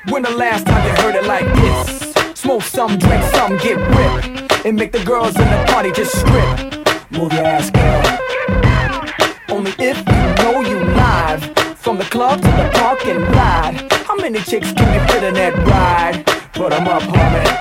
[0.09, 2.39] When the last time you heard it like this?
[2.39, 4.63] Smoke some, drink some, get ripped.
[4.63, 7.09] And make the girls in the party just strip.
[7.09, 9.57] Move your ass, girl.
[9.57, 11.43] Only if you know you live.
[11.77, 13.73] From the club to the parking lot.
[14.05, 16.23] How many chicks can you fit in that ride?
[16.53, 17.57] Put 'em up, homie.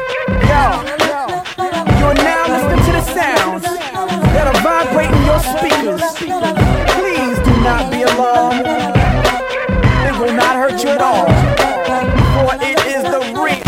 [0.47, 0.96] Yo,
[5.59, 6.03] speakers.
[6.97, 8.67] Please do not be alarmed.
[10.07, 11.27] It will not hurt you at all.
[12.35, 13.67] For it is the real.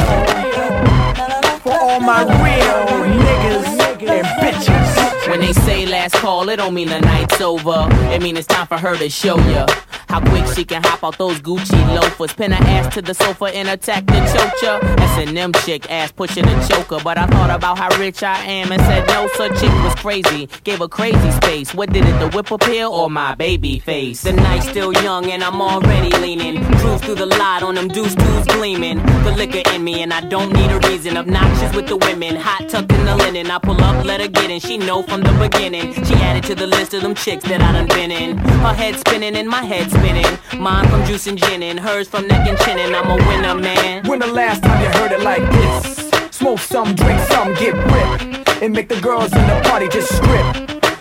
[1.60, 2.78] For all my real
[3.24, 3.66] niggas
[4.06, 5.28] and bitches.
[5.28, 7.86] When they say last call, it don't mean the night's over.
[8.12, 9.66] It mean it's time for her to show ya.
[10.08, 12.32] How quick she can hop out those Gucci loafers.
[12.32, 14.82] Pin her ass to the sofa and attack the chocha.
[15.00, 16.98] S&M chick ass pushing the choker.
[17.04, 20.48] But I thought about how rich I am and said no, such chick was crazy.
[20.64, 21.74] Gave her crazy space.
[21.74, 24.22] What did it, the whip appeal or my baby face?
[24.22, 26.64] The night's still young and I'm already leaning.
[26.78, 28.98] Cruise through the lot on them deuce deuce gleaming.
[29.24, 31.18] The liquor in me and I don't need a reason.
[31.18, 33.50] Obnoxious with the women, hot tucked in the linen.
[33.50, 34.60] I pull up, let her get in.
[34.60, 35.92] She know from the beginning.
[36.04, 38.38] She added to the list of them chicks that I done been in.
[38.38, 40.38] Her head spinning and my head spinning.
[40.60, 43.54] Mine from juice and gin and hers from neck and chin and I'm a winner,
[43.54, 44.06] man.
[44.06, 46.10] When the last time you heard it like this?
[46.30, 48.62] Smoke some, drink some, get ripped.
[48.62, 50.46] And make the girls in the party just strip.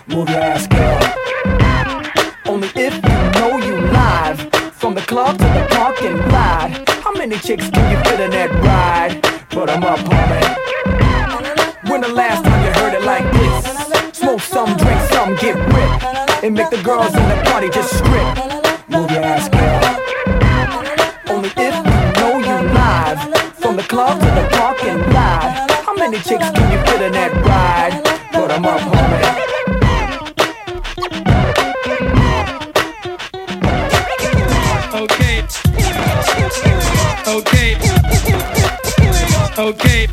[0.08, 0.98] Move your ass, girl.
[2.46, 4.38] Only if you know you live.
[4.74, 6.70] From the club to the parking lot.
[7.02, 9.22] How many chicks can you fit in that ride?
[9.50, 11.90] Put 'em up, homie.
[11.90, 14.18] When the last time you heard it like this?
[14.18, 16.04] Smoke some, drink some, get ripped.
[16.44, 18.67] And make the girls in the party just strip.
[18.88, 19.84] Move your ass, girl.
[21.34, 23.20] Only if you know you live.
[23.56, 25.70] From the club to the parking lot.
[25.84, 28.02] How many chicks can you fit in that ride?
[28.32, 29.48] Put 'em up, homie.
[34.94, 35.44] Okay.
[37.26, 37.76] Okay.
[39.58, 40.08] Okay.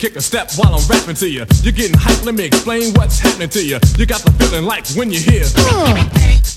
[0.00, 1.44] Kick a step while I'm rapping to you.
[1.62, 3.78] You're getting hyped, let me explain what's happening to you.
[3.98, 5.44] You got the feeling like when you hear.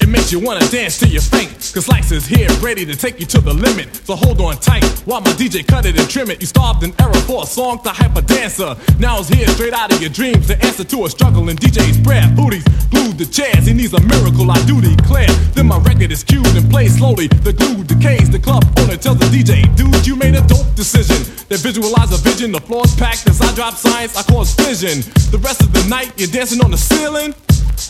[0.03, 1.71] It makes you wanna dance till you faint.
[1.73, 3.87] Cause Slice is here, ready to take you to the limit.
[4.03, 6.41] So hold on tight while my DJ cut it and trim it.
[6.41, 8.75] You starved an era for a song to hype a dancer.
[8.99, 10.49] Now it's here straight out of your dreams.
[10.49, 12.27] The answer to a struggling DJ's prayer.
[12.35, 15.31] Booties glued to chairs, he needs a miracle, I do declare.
[15.55, 17.27] Then my record is cued and played slowly.
[17.27, 21.23] The glue decays, the club owner tells the DJ, dude, you made a dope decision.
[21.47, 24.99] They visualize a vision, the floor's packed as I drop science, I cause vision.
[25.31, 27.33] The rest of the night, you're dancing on the ceiling.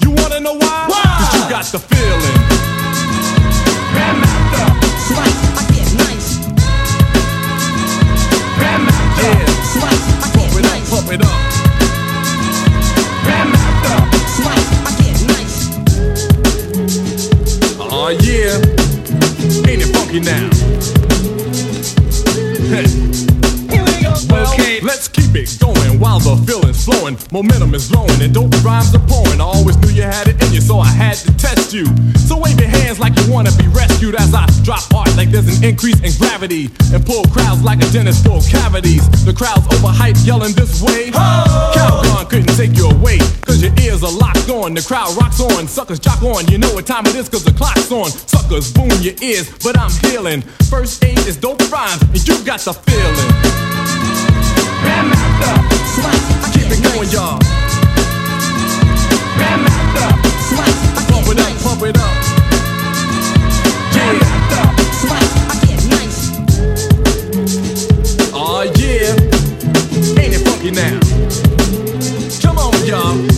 [0.02, 0.86] You wanna know why?
[0.88, 1.04] Why?
[1.20, 2.38] Cause you got the feeling.
[3.94, 4.68] Grandmaster.
[5.08, 6.28] Slice, I get nice.
[8.58, 9.24] Grandmaster.
[9.24, 9.46] Yeah.
[9.74, 10.88] Slice, I get Pump it nice.
[10.92, 11.38] up, pump it up.
[13.26, 13.98] Grandmaster.
[14.38, 15.58] Slice, I get nice.
[17.80, 19.70] Aw, yeah.
[19.70, 20.46] Ain't it funky now?
[22.74, 22.88] Hey.
[24.30, 24.63] Well, Okay.
[24.84, 27.18] Let's keep it going while the feeling's flowing.
[27.32, 29.40] Momentum is flowing and dope rhymes are pouring.
[29.40, 31.86] I always knew you had it in you, so I had to test you.
[32.28, 35.48] So wave your hands like you wanna be rescued as I drop art like there's
[35.48, 39.08] an increase in gravity and pull crowds like a dentist full cavities.
[39.26, 41.12] The crowd's overhyped, yelling this way.
[41.12, 43.18] Calgon couldn't take you away,
[43.48, 44.74] cause your ears are locked on.
[44.74, 46.48] The crowd rocks on, suckers jock on.
[46.48, 48.12] You know what time it is, cause the clock's on.
[48.12, 50.42] Suckers boom your ears, but I'm healing.
[50.70, 53.73] First aid is dope rhymes, and you got the feeling.
[54.84, 55.56] Grandmaster,
[56.54, 57.40] keep it going, y'all.
[59.38, 60.10] Grandmaster,
[61.10, 62.16] pump it up, pump it up.
[63.96, 64.32] Yeah.
[68.36, 69.16] Oh yeah,
[70.22, 71.00] ain't it funky now?
[72.42, 73.33] Come on, y'all.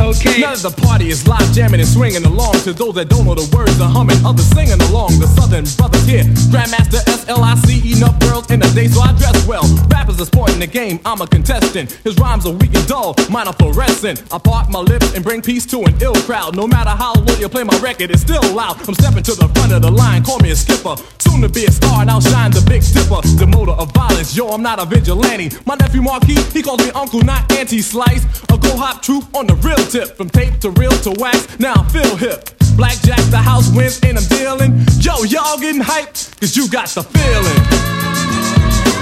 [0.00, 0.40] Okay.
[0.40, 3.34] Now that the party is live jamming and swinging along to those that don't know
[3.34, 5.20] the words, the humming, others singing along.
[5.20, 9.00] The Southern brothers here, Grandmaster S L I C, enough girls in the day, so
[9.00, 9.62] I dress well.
[9.92, 11.92] Rappers are sporting the game, I'm a contestant.
[12.02, 14.24] His rhymes are weak and dull, mine are fluorescent.
[14.32, 16.56] I part my lips and bring peace to an ill crowd.
[16.56, 18.80] No matter how low you play my record, it's still loud.
[18.88, 20.96] I'm stepping to the front of the line, call me a skipper.
[21.18, 23.20] Soon to be a star and I'll shine the big tipper.
[23.38, 25.54] The motor of violence, yo, I'm not a vigilante.
[25.66, 28.24] My nephew Marquis, he calls me uncle, not anti-slice.
[28.50, 31.58] A go hop troop on the real tip, from tape to reel to wax.
[31.58, 32.48] Now I feel hip.
[32.76, 34.78] Blackjack, the house wins, and I'm dealing.
[35.00, 37.60] Yo, y'all getting hyped, cause you got the feeling.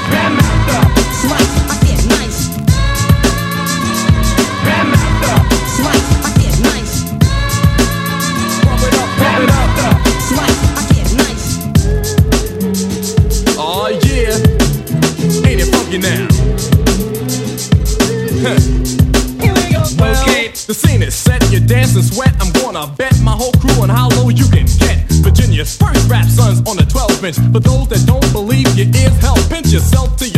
[0.09, 0.81] Grandmaster,
[1.21, 2.49] slice, I get nice.
[4.65, 5.37] Grandmaster,
[5.77, 7.05] slice, I get nice.
[8.65, 9.97] Pump it up, pump it up.
[10.25, 11.47] Slice, I get nice.
[13.59, 14.33] Oh yeah,
[15.47, 16.38] ain't it funky now?
[20.69, 22.31] The scene is set, you dance and sweat.
[22.39, 25.01] I'm gonna bet my whole crew on how low you can get.
[25.25, 27.37] Virginia's first rap sons on the 12 inch.
[27.53, 30.38] For those that don't believe your ears, hell, pinch yourself to your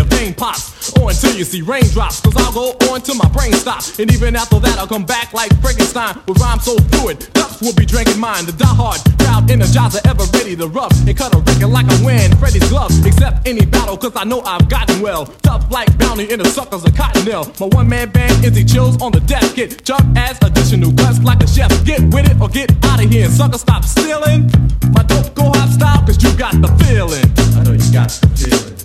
[1.11, 3.99] until you see raindrops, cause I'll go on till my brain stops.
[3.99, 7.19] And even after that, I'll come back like Frankenstein with rhymes so fluid.
[7.35, 8.47] Ducks will be drinking mine.
[8.47, 12.31] The die-hard crowd energizer ever ready to rough and cut a record like I win
[12.39, 12.93] Freddy's glove.
[13.05, 15.27] except any battle, cause I know I've gotten well.
[15.43, 17.51] Tough like bounty in the suckers of cotton nail.
[17.59, 19.85] My one man band is he chills on the death kit.
[19.85, 21.71] Chuck adds additional cuts like a chef.
[21.85, 23.29] Get with it or get out of here.
[23.29, 24.47] Sucker stop stealing.
[24.95, 27.27] My dope go hop style, cause you got the feeling.
[27.59, 28.77] I know you got the feeling.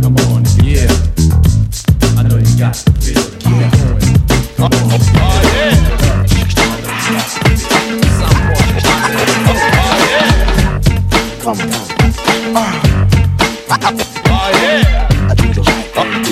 [0.00, 1.09] Come on, yeah.
[2.60, 2.74] Come on.
[2.74, 2.76] Ah.
[4.10, 4.44] Ah, yeah.
[11.40, 11.70] Come on.
[14.26, 15.08] Oh yeah.
[15.30, 16.29] I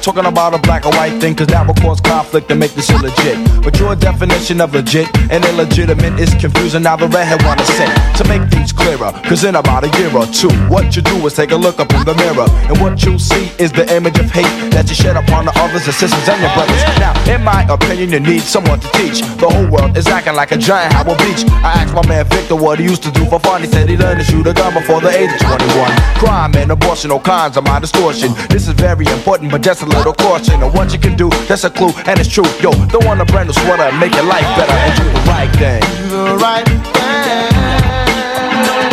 [0.00, 2.90] talking about a black or white thing, cause that will cause conflict and make this
[2.90, 3.36] illegit.
[3.62, 6.82] But your definition of legit and illegitimate is confusing.
[6.82, 7.86] Now the redhead wanna say
[8.16, 11.34] to make things clearer, cause in about a year or two, what you do is
[11.34, 14.30] take a look up in the mirror, and what you see is the image of
[14.30, 16.82] hate that you shed upon the others, the sisters, and your brothers.
[16.98, 19.20] Now, in my opinion, you need someone to teach.
[19.36, 21.44] The whole world is acting like a giant Howard Beach.
[21.62, 23.62] I asked my man Victor what he used to do for fun.
[23.62, 25.90] He said he learned to shoot a gun before the age of 21.
[26.16, 28.32] Crime and abortion, all kinds of my distortion.
[28.48, 30.62] This is very important, but just little caution.
[30.62, 32.46] And what you can do, that's a clue, and it's true.
[32.60, 35.24] Yo, don't want a brand new sweater and make your life better and do the
[35.28, 35.82] right thing.
[36.08, 36.80] Do the right thing.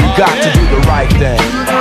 [0.02, 1.77] You got to do the right thing.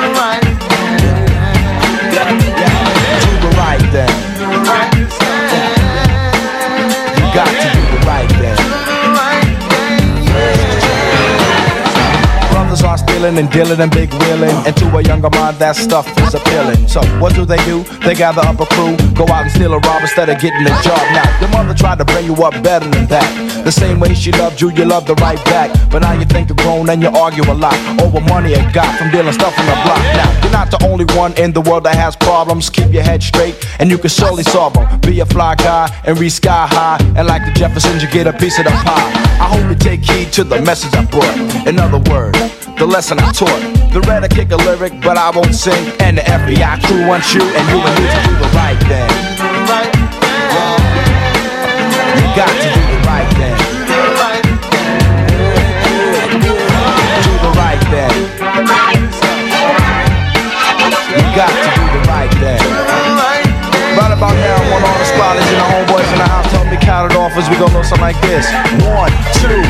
[13.17, 14.55] Brothers and dealing and big wheeling.
[14.67, 16.87] And to a younger mind, that stuff is appealing.
[16.87, 17.83] So what do they do?
[18.05, 20.77] They gather up a crew, go out and steal a rob instead of getting a
[20.83, 21.01] job.
[21.17, 23.65] Now, your mother tried to bring you up better than that.
[23.65, 25.73] The same way she loved you, you loved her right back.
[25.91, 28.99] But now you think you're grown and you argue a lot over money you got
[28.99, 30.03] from dealing stuff on the block.
[30.13, 32.69] Now, you're not the only one in the world that has problems.
[32.69, 35.01] Keep your head straight and you can surely solve them.
[35.01, 36.99] Be a fly guy and reach sky high.
[37.17, 39.11] And like the Jeffersons, you get a piece of the pie.
[39.41, 41.67] I hope you take heed to the message I brought.
[41.67, 42.39] In other words,
[42.77, 43.61] the lesson I taught.
[43.93, 45.73] The red I kick a lyric, but I won't sing.
[46.01, 49.09] And the FBI crew wants you, and you and me to do the right thing.
[52.17, 53.57] You got to do the right thing.
[57.25, 58.13] Do the right thing.
[61.17, 62.61] You got to do the right thing.
[63.97, 66.53] Right about now, I'm on all the spotters and the homeboys in the house.
[66.53, 68.45] Help me count it off as we go know something like this.
[68.85, 69.09] One,
[69.41, 69.65] two,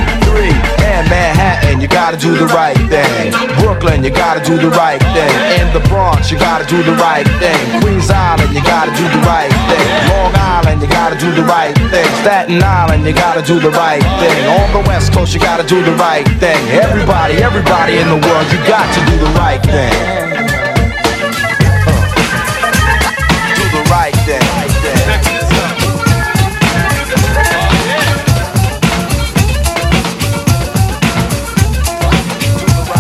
[1.08, 3.32] Manhattan, you gotta do the right thing.
[3.60, 5.34] Brooklyn, you gotta do the right thing.
[5.60, 7.80] In the Bronx, you gotta do the right thing.
[7.80, 9.86] Queens Island, you gotta do the right thing.
[10.10, 12.06] Long Island, you gotta do the right thing.
[12.22, 14.38] Staten Island, you gotta do the right thing.
[14.58, 16.60] On the West Coast, you gotta do the right thing.
[16.70, 20.65] Everybody, everybody in the world, you got to do the right thing.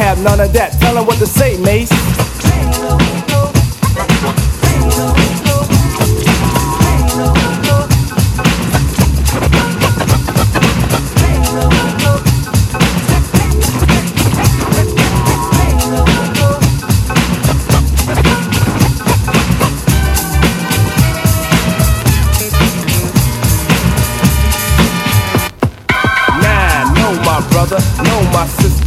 [0.00, 0.72] Have none of that.
[0.80, 1.90] Tell 'em what to say, Mace.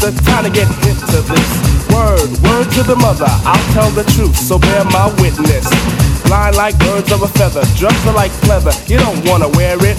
[0.03, 0.23] Sister.
[0.25, 1.87] Time to get hip to this.
[1.91, 3.25] Word, word to the mother.
[3.27, 6.02] I'll tell the truth, so bear my witness.
[6.25, 8.73] Fly like birds of a feather, are like pleather.
[8.89, 9.97] You don't wanna wear it.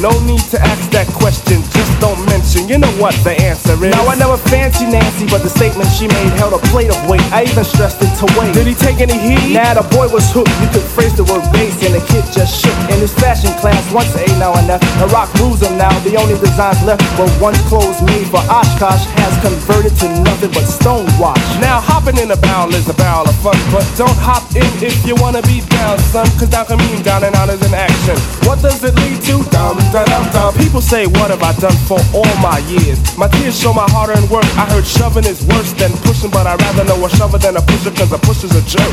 [0.00, 2.66] No need to ask that question, just don't mention.
[2.66, 3.94] You know what the answer is.
[3.94, 7.22] Now I never fancy Nancy, but the statement she made held a plate of weight.
[7.30, 8.50] I even stressed it to weight.
[8.50, 9.54] Did he take any heat?
[9.54, 10.50] Nah, the boy was hooked.
[10.58, 12.74] You could phrase the word base, and the kid just shook.
[12.90, 14.82] In his fashion class, once A now and F.
[14.98, 15.92] The rock rules him now.
[16.02, 20.66] The only designs left were once clothes made for Oshkosh has converted to nothing but
[20.66, 21.38] stonewash.
[21.62, 24.98] Now hopping in a barrel is a barrel of fun, but don't hop in if
[25.06, 26.26] you wanna be down, son.
[26.38, 28.16] Cause mean down and out is an action.
[28.46, 29.42] What does it lead to?
[29.50, 30.54] Dum da dum dum.
[30.54, 32.98] People say, what have I done for all my years?
[33.16, 34.44] My tears show my hard earned work.
[34.56, 37.62] I heard shoving is worse than pushing, but I'd rather know a shover than a
[37.62, 38.92] pusher, cause a pusher's a jerk.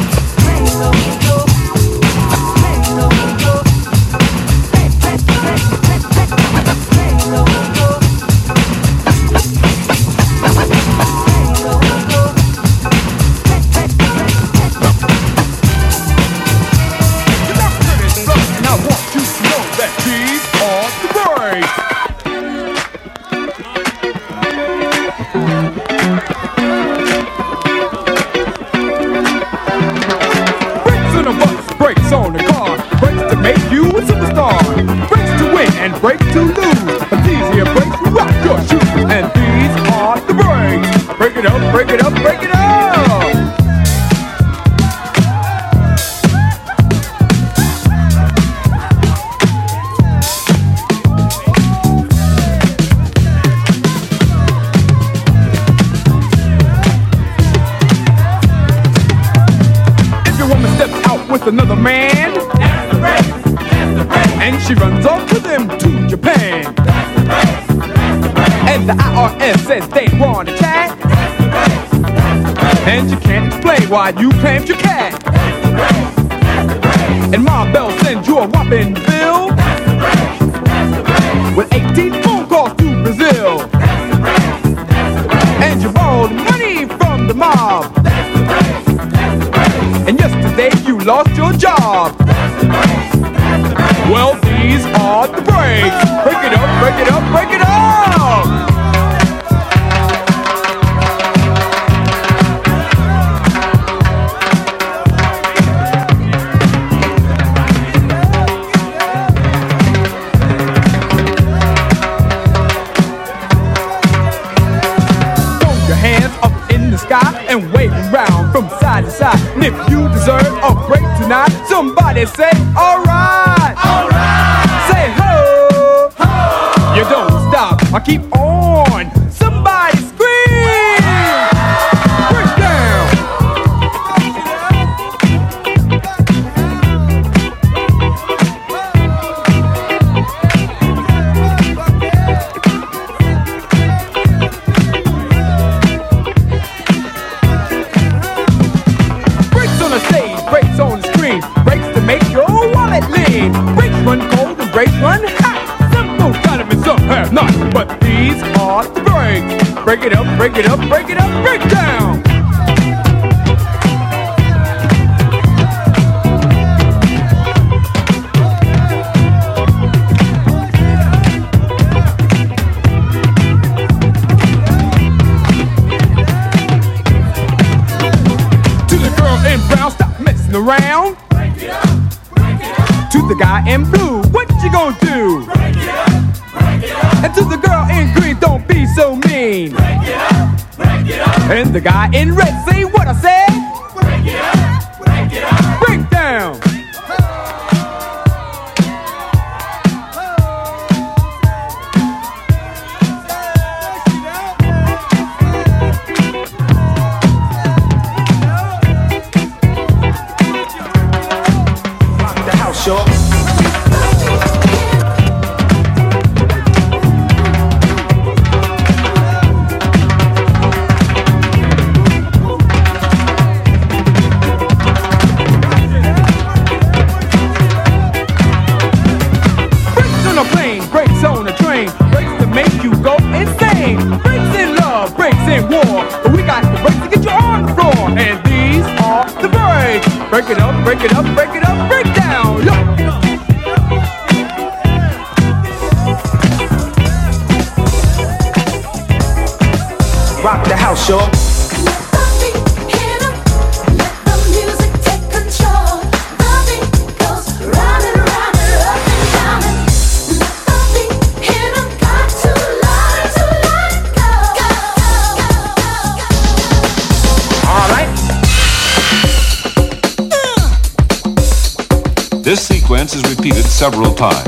[273.80, 274.39] several times.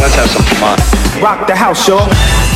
[0.00, 1.22] Let's have some fun.
[1.22, 2.51] Rock the house, y'all.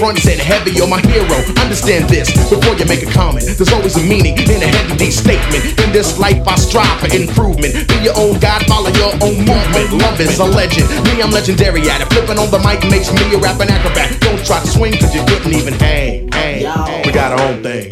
[0.00, 1.44] Front and heavy, you're my hero.
[1.60, 3.44] Understand this before you make a comment.
[3.44, 5.78] There's always a meaning in a heavy D statement.
[5.78, 7.86] In this life, I strive for improvement.
[7.86, 9.92] Be your own God, follow your own movement.
[9.92, 10.88] Love is a legend.
[11.04, 12.08] Me, I'm legendary at it.
[12.14, 14.18] Flipping on the mic makes me a rapping acrobat.
[14.22, 16.32] Don't try to swing, cause you couldn't even hang.
[16.32, 17.90] Hey, hey, we got our own thing.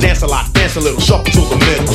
[0.00, 1.86] Dance a lot, dance a little, shuffle to the middle.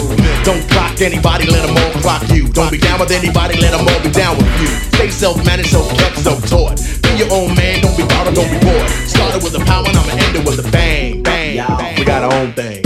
[0.44, 2.48] Don't clock anybody, let them all clock you.
[2.50, 4.68] Don't be down with anybody, let them all be down with you.
[4.98, 6.78] Stay self-managed, self-kept, self-taught.
[7.04, 8.90] Be your own man, don't be bored, don't be bored.
[9.08, 12.00] Started with a power and I'ma end it with a bang, bang, bang.
[12.00, 12.82] We got our own thing.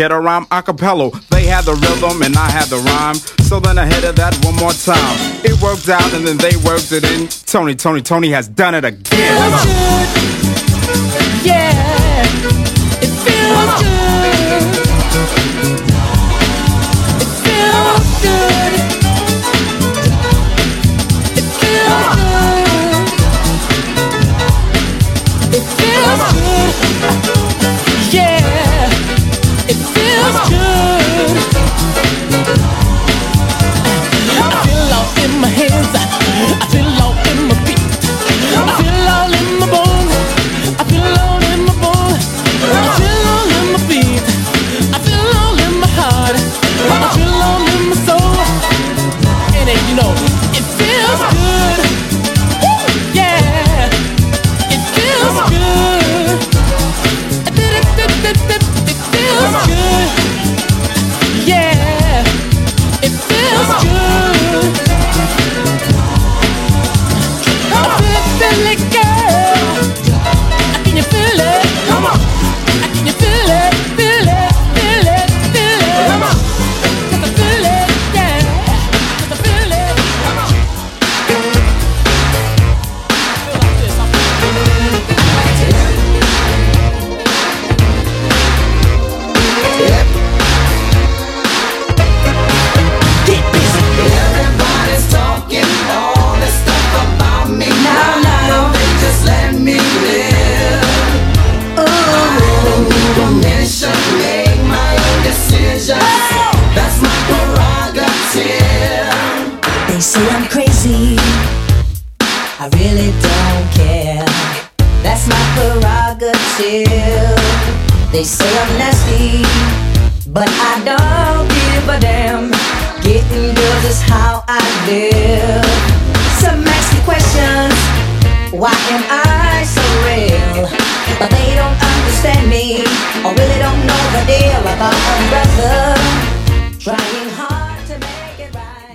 [0.00, 1.10] 3T, hit a rhyme a cappella.
[1.30, 3.14] They had the rhythm and I had the rhyme.
[3.44, 5.44] So then I hit it that one more time.
[5.44, 7.28] It worked out and then they worked it in.
[7.46, 9.04] Tony, Tony, Tony has done it again.
[9.04, 10.08] Feels good.
[11.44, 12.22] Yeah,
[13.02, 14.19] it feels good.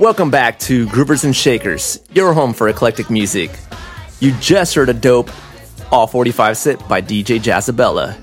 [0.05, 3.49] Welcome back to Groovers and Shakers, your home for eclectic music.
[4.19, 5.31] You just heard a dope
[5.91, 8.13] All 45 sit by DJ Jazzabella,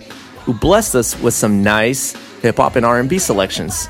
[0.44, 3.88] who blessed us with some nice hip hop and R&B selections,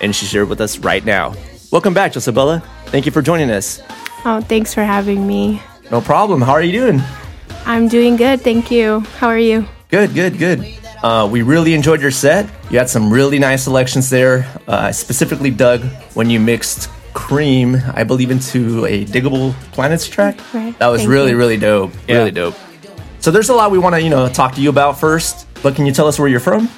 [0.00, 1.34] and she's here with us right now.
[1.72, 2.62] Welcome back, Jazzabella.
[2.86, 3.82] Thank you for joining us.
[4.24, 5.60] Oh, thanks for having me.
[5.90, 6.42] No problem.
[6.42, 7.02] How are you doing?
[7.66, 9.00] I'm doing good, thank you.
[9.18, 9.66] How are you?
[9.88, 10.64] Good, good, good.
[11.02, 12.48] Uh, we really enjoyed your set.
[12.70, 14.46] You had some really nice selections there.
[14.68, 15.82] Uh, I specifically dug
[16.14, 20.40] when you mixed Cream, I believe, into a Diggable Planets track.
[20.54, 20.78] Right.
[20.78, 21.36] That was Thank really, you.
[21.36, 21.92] really dope.
[22.08, 22.54] Really dope.
[23.20, 25.46] So there's a lot we want to, you know, talk to you about first.
[25.62, 26.68] But can you tell us where you're from?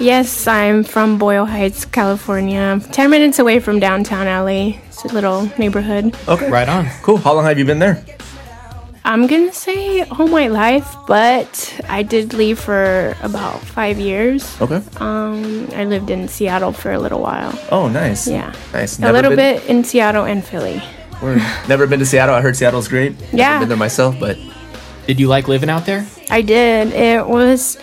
[0.00, 2.80] Yes, I'm from Boyle Heights, California.
[2.92, 4.78] 10 minutes away from downtown LA.
[4.88, 6.16] It's a little neighborhood.
[6.26, 6.50] Okay.
[6.50, 6.86] Right on.
[7.02, 7.18] Cool.
[7.18, 8.04] How long have you been there?
[9.04, 14.60] I'm gonna say all my life, but I did leave for about five years.
[14.60, 14.80] Okay.
[14.98, 17.58] Um, I lived in Seattle for a little while.
[17.70, 18.28] Oh, nice.
[18.28, 18.54] Yeah.
[18.72, 19.00] Nice.
[19.00, 20.80] a little bit in Seattle and Philly.
[21.20, 21.38] Word.
[21.68, 22.34] Never been to Seattle.
[22.34, 23.14] I heard Seattle's great.
[23.32, 23.48] Yeah.
[23.48, 24.38] Never been there myself, but
[25.06, 26.06] Did you like living out there?
[26.30, 26.92] I did.
[26.92, 27.78] It was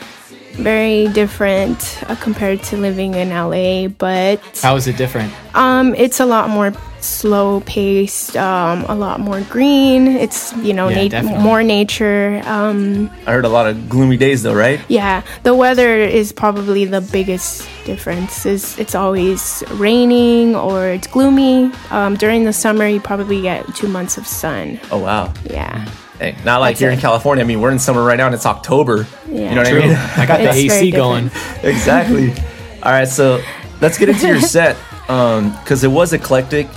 [0.54, 5.32] very different uh, compared to living in LA, but How is it different?
[5.56, 10.08] um, it's a lot more slow paced, um, a lot more green.
[10.08, 12.42] It's you know Yeah, nat- more nature.
[12.46, 14.82] Um, I heard a lot of gloomy days though, right?
[14.90, 18.46] yeah, the weather is probably the biggest difference.
[18.46, 21.72] Is it's always raining or it's gloomy.
[21.90, 24.78] Um, during the summer, you probably get two months of sun.
[24.92, 25.34] Oh wow.
[25.50, 25.88] Yeah.
[26.20, 26.96] Hey, not like That's here it.
[26.96, 27.44] in California.
[27.44, 29.08] I mean, we're in summer right now and it's October.
[29.28, 29.50] Yeah.
[29.50, 29.82] You know what True.
[29.82, 29.96] I mean?
[29.96, 31.32] I got the It's very AC going.
[31.64, 32.32] exactly.
[32.84, 33.42] All right, so
[33.82, 34.76] let's get into your set
[35.08, 36.68] because it was eclectic,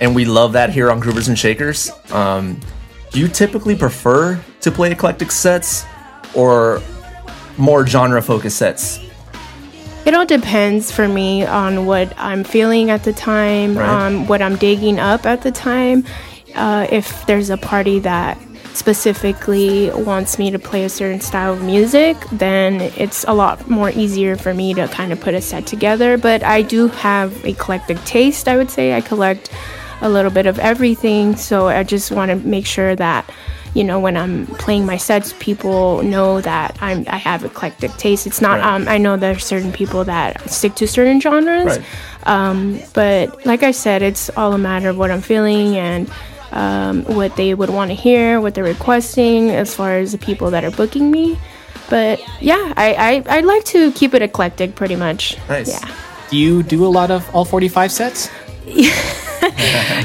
[0.00, 1.90] and we love that here on Groovers and Shakers.
[2.12, 2.60] Um,
[3.12, 5.84] do you typically prefer to play eclectic sets
[6.34, 6.80] or
[7.56, 9.00] more genre focused sets?
[10.06, 13.88] It all depends for me on what I'm feeling at the time, Right.
[14.06, 16.04] um, what I'm digging up at the time.
[16.54, 18.38] Uh, if there's a party that
[18.74, 23.90] specifically wants me to play a certain style of music, then it's a lot more
[23.90, 26.16] easier for me to kind of put a set together.
[26.18, 28.94] But I do have eclectic taste, I would say.
[28.94, 29.50] I collect
[30.00, 33.28] a little bit of everything, so I just want to make sure that
[33.74, 38.26] you know when i'm playing my sets people know that i'm i have eclectic taste
[38.26, 38.64] it's not Right.
[38.74, 41.84] um i know there's certain people that stick to certain genres Right.
[42.26, 46.10] um but like i said it's all a matter of what i'm feeling and
[46.52, 50.50] um, what they would want to hear what they're requesting as far as the people
[50.50, 51.38] that are booking me
[51.88, 55.36] but yeah, I, I I like to keep it eclectic, pretty much.
[55.48, 55.68] Nice.
[55.68, 55.94] Yeah.
[56.30, 58.30] Do you do a lot of all 45 sets?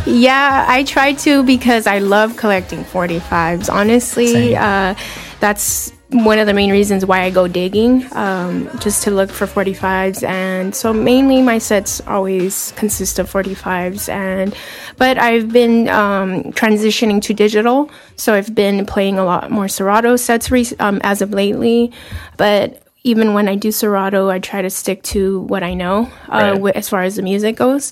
[0.05, 3.69] yeah, I try to because I love collecting 45s.
[3.71, 4.95] Honestly, uh,
[5.41, 9.45] that's one of the main reasons why I go digging, um, just to look for
[9.47, 10.23] 45s.
[10.27, 14.09] And so mainly my sets always consist of 45s.
[14.09, 14.55] And
[14.97, 20.15] but I've been um, transitioning to digital, so I've been playing a lot more Serato
[20.15, 21.91] sets rec- um, as of lately.
[22.37, 26.57] But even when I do Serato, I try to stick to what I know uh,
[26.61, 26.75] Right.
[26.75, 27.91] as far as the music goes,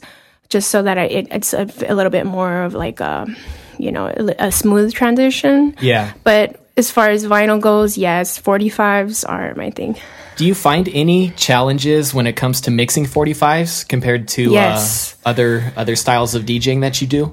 [0.50, 3.26] just so that I, it, it's a, a little bit more of like a,
[3.78, 4.06] you know,
[4.40, 5.76] a smooth transition.
[5.82, 6.14] Yeah.
[6.24, 9.96] But as far as vinyl goes, yes, 45s are my thing.
[10.38, 15.16] Do you find any challenges when it comes to mixing 45s compared to Yes.
[15.26, 17.32] uh, other other styles of DJing that you do?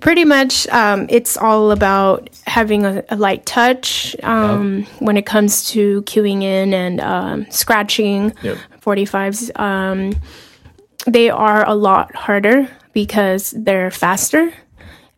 [0.00, 5.68] Pretty much, um, it's all about having a, a light touch um, when it comes
[5.72, 8.32] to cueing in and um, scratching.
[8.42, 8.56] Yep.
[8.80, 10.14] 45s, um,
[11.06, 14.52] they are a lot harder because they're faster.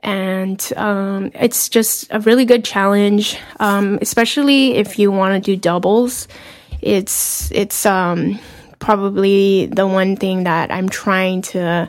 [0.04, 5.56] And um, it's just a really good challenge, um, especially if you want to do
[5.56, 6.28] doubles.
[6.80, 8.38] It's it's um,
[8.78, 11.88] probably the one thing that I'm trying to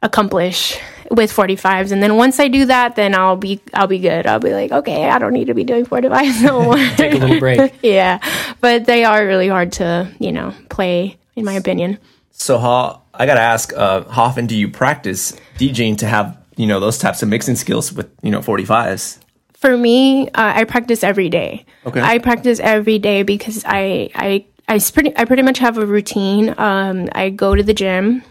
[0.00, 0.78] accomplish
[1.10, 4.26] with 45s and then once i do that then i'll be i'll be good.
[4.28, 6.76] I'll be like okay i don't need to be doing 45s no more.
[6.96, 7.74] Take a little break.
[7.82, 8.20] yeah.
[8.60, 11.98] But they are really hard to you know play in my opinion.
[12.32, 16.66] So, how I gotta ask, uh, how often do you practice DJing to have you
[16.66, 19.18] know those types of mixing skills with you know 45s?
[19.54, 22.00] for me uh, i practice every day Okay.
[22.02, 26.54] i practice every day because i i i pretty I pretty much have a routine.
[26.58, 28.22] Um, I go to the gym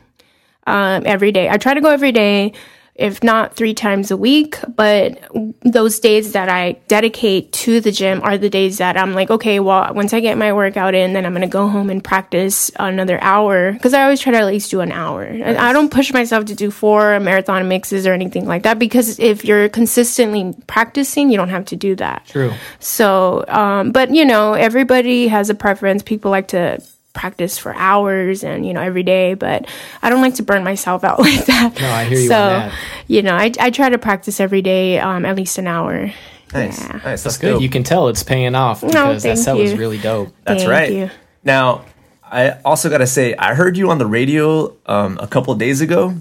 [0.68, 1.50] um, every day.
[1.50, 2.54] I try to go every day,
[2.98, 4.58] if not three times a week.
[4.76, 5.20] But
[5.62, 9.60] those days that I dedicate to the gym are the days that I'm like, okay,
[9.60, 13.22] well, once I get my workout in, then I'm gonna go home and practice another
[13.22, 15.24] hour because I always try to at least do an hour.
[15.24, 19.20] And I don't push myself to do four marathon mixes or anything like that because
[19.20, 22.26] if you're consistently practicing, you don't have to do that.
[22.28, 22.54] True.
[22.80, 26.04] So, um, but you know, everybody has a preference.
[26.04, 26.82] People like to
[27.14, 29.68] practice for hours and you know every day, but
[30.02, 31.80] I don't like to burn myself out like that.
[31.80, 32.74] No, I hear you so, on that.
[33.08, 36.12] you know, I, I try to practice every day, um, at least an hour.
[36.54, 37.02] Nice, Yeah.
[37.04, 37.24] nice.
[37.24, 37.62] That's good.
[37.62, 40.30] You can tell it's paying off No, because that thank set was really dope.
[40.46, 40.92] That's Thank right.
[40.94, 41.10] you.
[41.44, 41.84] Now,
[42.24, 46.16] I also gotta say, I heard you on the radio um, a couple days ago.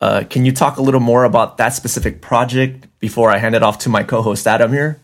[0.00, 3.62] Uh, can you talk a little more about that specific project before I hand it
[3.62, 5.00] off to my co-host Adam here?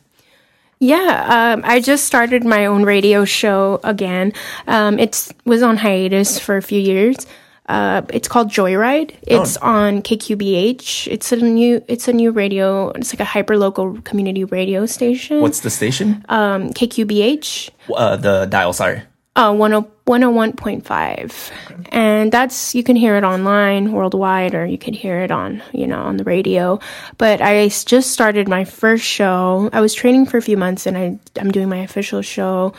[0.82, 4.32] Yeah, um, I just started my own radio show again.
[4.66, 7.24] Um, it was on hiatus for a few years.
[7.68, 9.14] Uh, it's called Joyride.
[9.22, 11.06] It's on KQBH.
[11.06, 11.84] It's a new.
[11.86, 12.90] It's a new radio.
[12.90, 15.40] It's like a hyper local community radio station.
[15.40, 16.24] What's the station?
[16.28, 17.70] um, KQBH?
[17.94, 18.72] Uh, the dial.
[18.72, 19.02] Sorry.
[19.34, 21.50] Uh, 10 101.5.
[21.90, 25.86] And that's, you can hear it online worldwide or you can hear it on, you
[25.86, 26.80] know, on the radio.
[27.16, 29.70] But i just started my first show.
[29.72, 32.74] I was training for a few months and I, I'm doing my official show,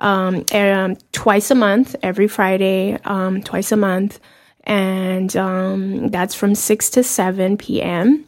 [0.00, 4.20] um, um, twice a month, every Friday, um, twice a month.
[4.64, 8.26] And, um, that's from 6 to 7 p.m.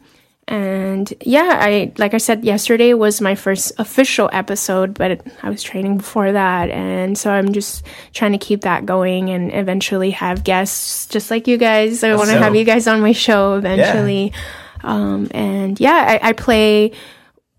[0.49, 5.61] And yeah, I like I said yesterday was my first official episode, but I was
[5.61, 10.43] training before that, and so I'm just trying to keep that going and eventually have
[10.43, 12.03] guests just like you guys.
[12.03, 14.33] I want to So- have you guys on my show eventually.
[14.83, 16.93] Um, and yeah, I, I play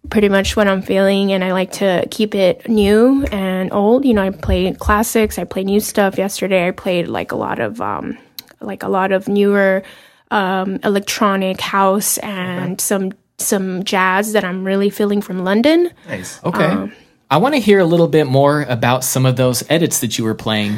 [0.08, 4.04] pretty much what I'm feeling, and I like to keep it new and old.
[4.04, 6.18] You know, I play classics, I play new stuff.
[6.18, 8.18] Yesterday, I played like a lot of um,
[8.60, 9.84] like a lot of newer
[10.30, 15.90] um, electronic house and some some jazz that I'm really feeling from London.
[16.06, 16.42] Nice.
[16.44, 16.64] Okay.
[16.64, 16.92] Um,
[17.30, 20.24] I want to hear a little bit more about some of those edits that you
[20.24, 20.76] were playing.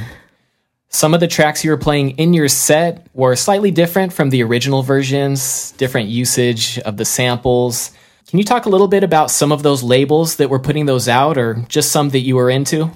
[0.89, 4.43] Some of the tracks you were playing in your set were slightly different from the
[4.43, 7.91] original versions, different usage of the samples.
[8.29, 11.09] Can you talk a little bit about some of those labels that were putting those
[11.09, 12.91] out or just some that you were into?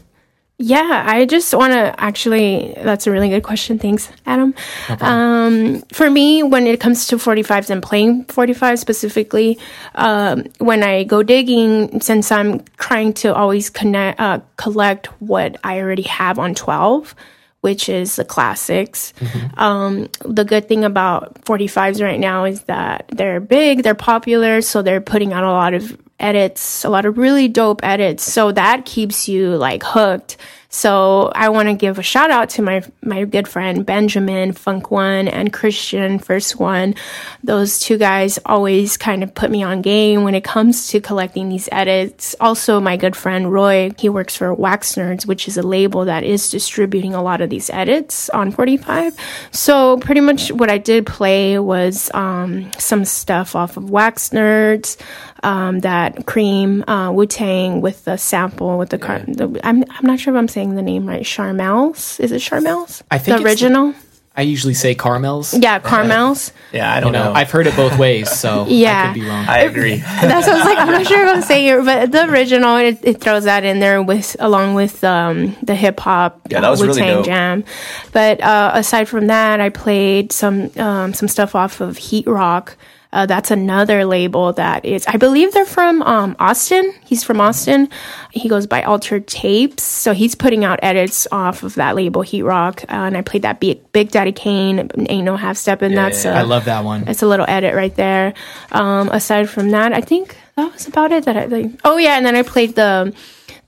[0.58, 2.72] Yeah, I just want to actually.
[2.78, 3.78] That's a really good question.
[3.78, 4.54] Thanks, Adam.
[5.02, 9.58] Um, for me, when it comes to 45s and playing 45 specifically,
[9.96, 15.78] um, when I go digging, since I'm trying to always connect, uh, collect what I
[15.80, 17.14] already have on 12,
[17.60, 19.12] which is the classics.
[19.58, 24.80] Um, the good thing about 45s right now is that they're big, they're popular, so
[24.80, 28.24] they're putting out a lot of edits, a lot of really dope edits.
[28.24, 30.36] So that keeps you like hooked.
[30.76, 34.90] So I want to give a shout out to my my good friend Benjamin Funk
[34.90, 36.94] One and Christian First One.
[37.42, 41.48] Those two guys always kind of put me on game when it comes to collecting
[41.48, 42.36] these edits.
[42.40, 46.24] Also, my good friend Roy, he works for Wax Nerds, which is a label that
[46.24, 49.16] is distributing a lot of these edits on 45.
[49.52, 54.98] So pretty much what I did play was um, some stuff off of Wax Nerds,
[55.46, 60.04] um, that Cream uh, Wu Tang with the sample with the, car- the I'm I'm
[60.06, 61.24] not sure if I'm saying the name right.
[61.24, 63.02] Charmel's is it Charmel's?
[63.10, 63.94] I think the it's- original.
[64.38, 65.54] I usually say Carmel's.
[65.54, 66.52] Yeah, Carmel's.
[66.70, 67.32] Yeah, I don't know, know.
[67.32, 69.04] I've heard it both ways, so Yeah.
[69.04, 69.46] I could be wrong.
[69.48, 69.96] I agree.
[70.20, 70.78] That's what I was like.
[70.78, 73.80] I'm not sure if I'm saying it, but the original it, it throws that in
[73.80, 77.24] there with along with um, the hip hop Yeah, that was Wu-Tang dope.
[77.24, 77.64] Jam.
[78.12, 82.76] But uh, aside from that, I played some um, some stuff off of Heat Rock.
[83.12, 86.92] Uh, that's another label that is, I believe they're from um, Austin.
[87.04, 87.88] He's from Austin.
[88.30, 89.82] He goes by Altered Tapes.
[89.82, 92.82] So he's putting out edits off of that label, Heat Rock.
[92.84, 95.80] Uh, and I played that Big, Big Daddy Kane, Ain't No Half Step.
[95.82, 97.08] And that's I a- love that one.
[97.08, 98.34] it's a little edit right there.
[98.72, 101.24] Um, aside from that, I think that was about it.
[101.24, 101.70] That I like.
[101.84, 103.14] Oh yeah, and then I played the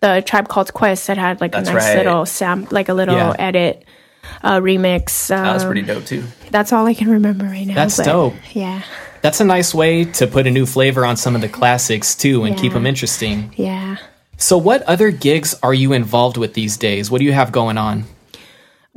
[0.01, 1.97] the Tribe Called Quest that had like That's a nice right.
[2.05, 3.35] little sam, like a little Yeah.
[3.39, 3.85] edit
[4.43, 5.31] uh, remix.
[5.35, 6.25] Um, That was pretty dope too.
[6.51, 7.75] That's all I can remember right now.
[7.75, 8.35] That's dope.
[8.53, 8.83] Yeah,
[9.23, 12.45] That's a nice way to put a new flavor on some of the classics too
[12.45, 13.53] and keep them interesting.
[13.57, 13.97] yeah.
[14.41, 17.11] So, what other gigs are you involved with these days?
[17.11, 18.05] What do you have going on?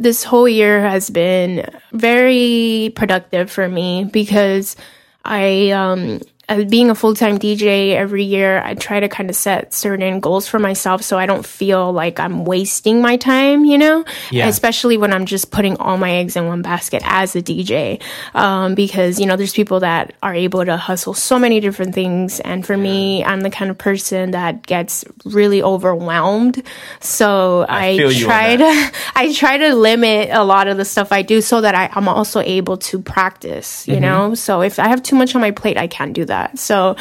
[0.02, 4.76] this whole year has been very productive for me because
[5.24, 6.22] I, um,
[6.70, 10.48] being a full time DJ every year, I try to kind of set certain goals
[10.48, 14.04] for myself so I don't feel like I'm wasting my time, you know?
[14.32, 14.48] Yeah.
[14.48, 18.02] Especially when I'm just putting all my eggs in one basket as a DJ.
[18.34, 22.40] Um, because, you know, there's people that are able to hustle so many different things.
[22.40, 26.64] And for me, I'm the kind of person that gets really overwhelmed.
[27.00, 31.22] So I, on try to, I try to limit a lot of the stuff I
[31.22, 34.02] do so that I, I'm also able to practice, you Mhm.
[34.02, 34.36] know?
[34.36, 36.41] So if I have too much on my plate, I can't do that.
[36.56, 36.96] So,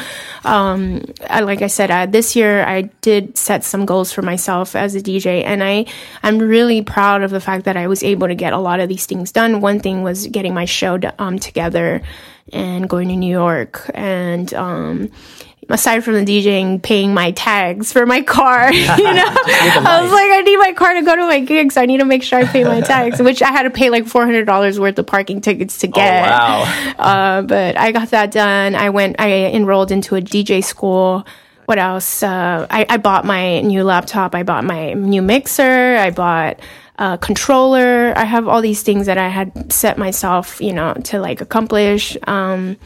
[0.45, 4.75] um, I, like I said, uh, this year I did set some goals for myself
[4.75, 5.85] as a DJ, and I
[6.23, 8.89] I'm really proud of the fact that I was able to get a lot of
[8.89, 9.61] these things done.
[9.61, 12.01] One thing was getting my show um, together
[12.53, 15.11] and going to New York, and um,
[15.71, 18.71] aside from the DJing, paying my tags for my car.
[19.01, 21.77] You know, I was like, I need my car to go to my gigs.
[21.77, 24.05] I need to make sure I pay my tags, which I had to pay like
[24.05, 26.23] four hundred dollars worth of parking tickets to get.
[26.29, 26.93] wow.
[26.99, 28.75] Uh, but I got that done.
[28.75, 29.15] I went.
[29.19, 31.25] I enrolled into a DJ school.
[31.65, 32.21] What else?
[32.21, 34.35] Uh, I, I bought my new laptop.
[34.35, 35.95] I bought my new mixer.
[35.97, 36.59] I bought
[36.97, 38.13] a controller.
[38.15, 42.17] I have all these things that I had set myself, you know, to like accomplish.
[42.27, 42.77] Um,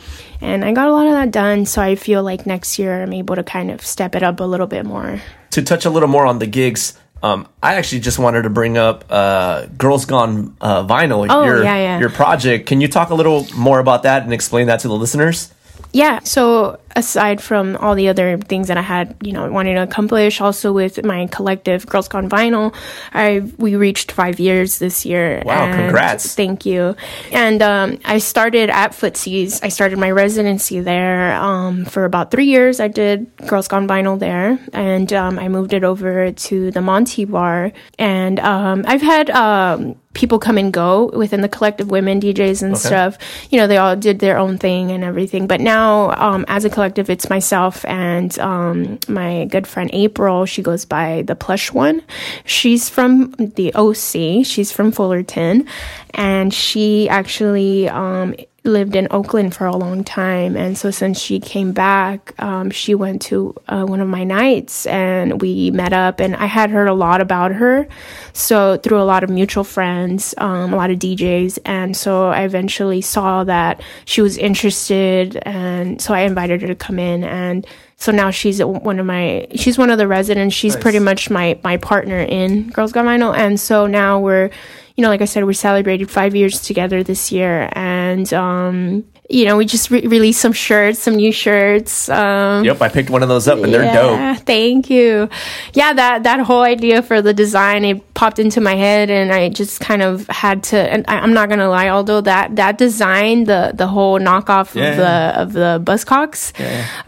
[0.45, 1.65] and I got a lot of that done.
[1.65, 4.43] So I feel like next year I'm able to kind of step it up a
[4.43, 5.22] little bit more.
[5.51, 6.93] to touch a little more on the gigs,
[7.23, 11.63] um, I actually just wanted to bring up uh, Girls Gone uh, Vinyl, Oh, your
[11.63, 11.99] yeah, yeah.
[11.99, 12.67] your project.
[12.67, 15.51] Can you talk a little more about that and explain that to the listeners?
[15.95, 16.19] Yeah.
[16.23, 20.41] So aside from all the other things that I had, you know, wanted to accomplish,
[20.41, 22.76] also with my collective Girls Gone Vinyl,
[23.13, 25.41] I we reached five years this year.
[25.45, 26.35] Wow, congrats.
[26.35, 26.97] Thank you.
[27.31, 29.61] And um, I started at Footsie's.
[29.63, 32.81] I started my residency there um, for about three years.
[32.81, 37.23] I did Girls Gone Vinyl there, and um, I moved it over to the Monty
[37.23, 37.72] Bar.
[37.97, 42.73] And um, I've had um, people come and go within the collective women DJs and
[42.73, 42.87] Okay.
[42.87, 43.17] stuff.
[43.51, 45.45] You know, they all did their own thing and everything.
[45.45, 50.45] But now, um, as a collective, it's myself and um, my good friend April.
[50.47, 52.01] She goes by the Plush One.
[52.45, 54.43] She's from the OC.
[54.45, 55.67] She's from Fullerton,
[56.15, 58.33] and she actually um,
[58.65, 60.57] lived in Oakland for a long time.
[60.57, 64.85] And so since she came back, um, she went to uh, one of my nights
[64.87, 66.19] and we met up.
[66.19, 67.87] And I had heard a lot about her.
[68.33, 71.59] So through a lot of mutual friends, um, a lot of DJs.
[71.65, 75.37] And so I eventually saw that she was interested.
[75.43, 77.23] And so I invited her to come in.
[77.23, 77.65] And
[77.97, 80.53] so now she's one of my, she's one of the residents.
[80.55, 80.81] She's Nice.
[80.81, 83.33] pretty much my, my partner in Girls Gone Vinyl.
[83.35, 84.49] And so now we're,
[84.95, 89.43] you know, like I said, we celebrated five years together this year, and um, you
[89.45, 92.07] know, we just re- released some shirts, some new shirts.
[92.09, 94.45] Um, Yep, I picked one of those up and they're yeah, dope.
[94.45, 95.27] Thank you.
[95.73, 99.49] Yeah, that that whole idea for the design it popped into my head, and I
[99.49, 100.77] just kind of had to.
[100.77, 104.91] And I, I'm not gonna lie, although that that design, the the whole knockoff Yeah.
[104.91, 106.53] of the of the Buzzcocks,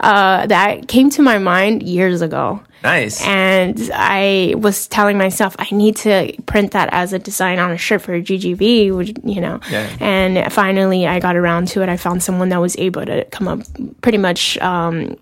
[0.00, 2.60] uh, that came to my mind years ago.
[2.82, 3.24] Nice.
[3.24, 7.76] And I was telling myself I need to print that as a design on a
[7.78, 9.60] shirt for GGV, which you know.
[9.70, 9.88] Yeah.
[10.00, 11.88] And finally, I got around to it.
[11.88, 13.60] I found someone that was able to come up,
[14.02, 15.16] pretty much um,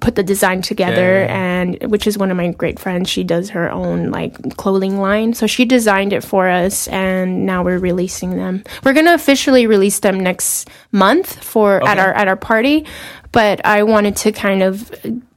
[0.00, 1.60] put the design together, Yeah.
[1.60, 3.08] and which is one of my great friends.
[3.10, 7.62] She does her own like clothing line, so she designed it for us, and now
[7.64, 8.62] we're releasing them.
[8.84, 12.86] We're gonna officially release them next month for at our at our party,
[13.32, 14.90] but I wanted to kind of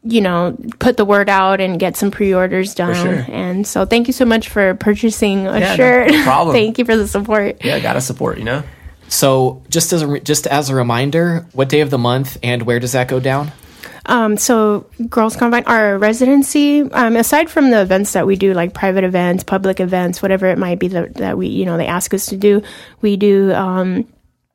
[0.03, 3.26] you know put the word out and get some pre-orders done sure.
[3.35, 6.55] and so thank you so much for purchasing a Yeah, no shirt problem.
[6.55, 8.63] thank you for the support Yeah, gotta support, you know?
[9.09, 12.63] So, just as a, re- just as a reminder, what day of the month and
[12.63, 13.51] where does that go down?
[14.05, 18.53] Um, so Girls Gone Vinyl, our residency, um, aside from the events that we do,
[18.53, 21.88] like private events, public events, whatever it might be that, that we, you know, they
[21.88, 22.63] ask us to do,
[23.01, 24.07] we do um,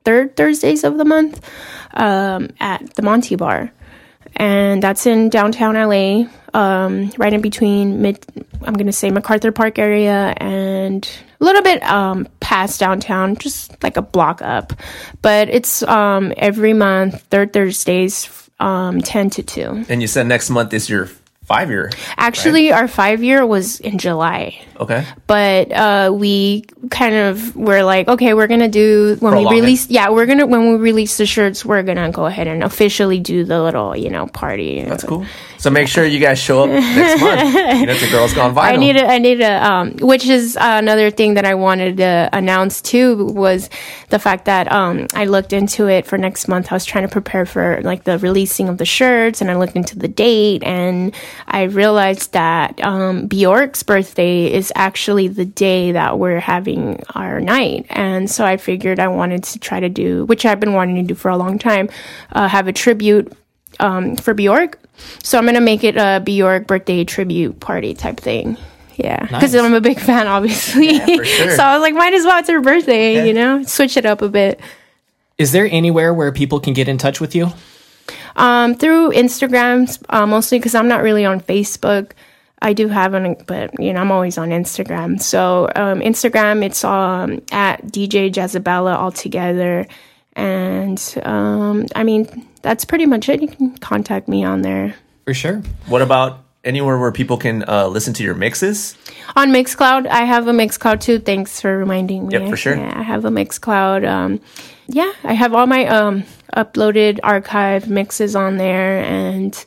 [0.07, 1.45] third Thursdays of the month
[1.93, 3.73] um, at the Monty Bar,
[4.37, 8.25] and that's in downtown LA, um, right in between mid,
[8.63, 11.05] I'm gonna say MacArthur Park area and
[11.41, 14.71] a little bit um, past downtown, just like a block up.
[15.21, 19.85] But it's um, every month, third Thursdays, um, 10 to 2.
[19.89, 21.09] And you said next month is your
[21.47, 21.89] five year.
[22.17, 24.61] Actually, our five year was in July.
[24.79, 25.05] Okay.
[25.25, 29.61] But uh, we kind of were like, okay, we're gonna do when Prolong we it.
[29.61, 29.89] release.
[29.89, 33.43] Yeah, we're gonna when we release the shirts, we're gonna go ahead and officially do
[33.43, 34.83] the little, you know, party.
[34.83, 35.25] That's cool.
[35.57, 37.53] So make sure you guys show up next month.
[37.79, 38.61] You know, to Girls Gone Vinyl.
[38.61, 42.29] I need a, I need a, um, which is another thing that I wanted to
[42.31, 43.69] announce too was
[44.09, 46.71] the fact that, um, I looked into it for next month.
[46.71, 49.75] I was trying to prepare for like the releasing of the shirts and I looked
[49.75, 51.13] into the date and
[51.47, 57.85] I realized that, um, Bjork's birthday is actually the day that we're having our night.
[57.89, 61.03] And so I figured I wanted to try to do, which I've been wanting to
[61.03, 61.89] do for a long time,
[62.31, 63.33] uh, have a tribute
[63.79, 64.79] um, for Bjork.
[65.23, 68.57] So I'm gonna make it a Bjork birthday tribute party type thing.
[68.95, 69.63] Yeah, because Nice.
[69.63, 70.99] I'm a big fan, obviously.
[70.99, 71.55] for sure.
[71.55, 74.23] so I was like, might as well it's her birthday, you know, switch it up
[74.23, 74.59] a bit.
[75.37, 77.49] Is there anywhere where people can get in touch with you?
[78.35, 82.11] Um, through Instagram, uh, mostly because I'm not really on Facebook.
[82.59, 85.21] I do have an, but you know, I'm always on Instagram.
[85.21, 89.85] So um, Instagram, it's um, at DJ Jazzabella altogether,
[90.35, 93.41] and um, I mean that's pretty much it.
[93.41, 94.93] You can contact me on there.
[95.23, 95.61] For sure.
[95.87, 98.97] What about anywhere where people can uh, listen to your mixes?
[99.37, 101.19] On Mixcloud, I have a Mixcloud too.
[101.19, 102.33] Thanks for reminding me.
[102.33, 102.75] Yep, for sure.
[102.75, 104.05] Yeah, I have a Mixcloud.
[104.05, 104.41] Um,
[104.87, 109.65] yeah, I have all my um, uploaded archive mixes on there, and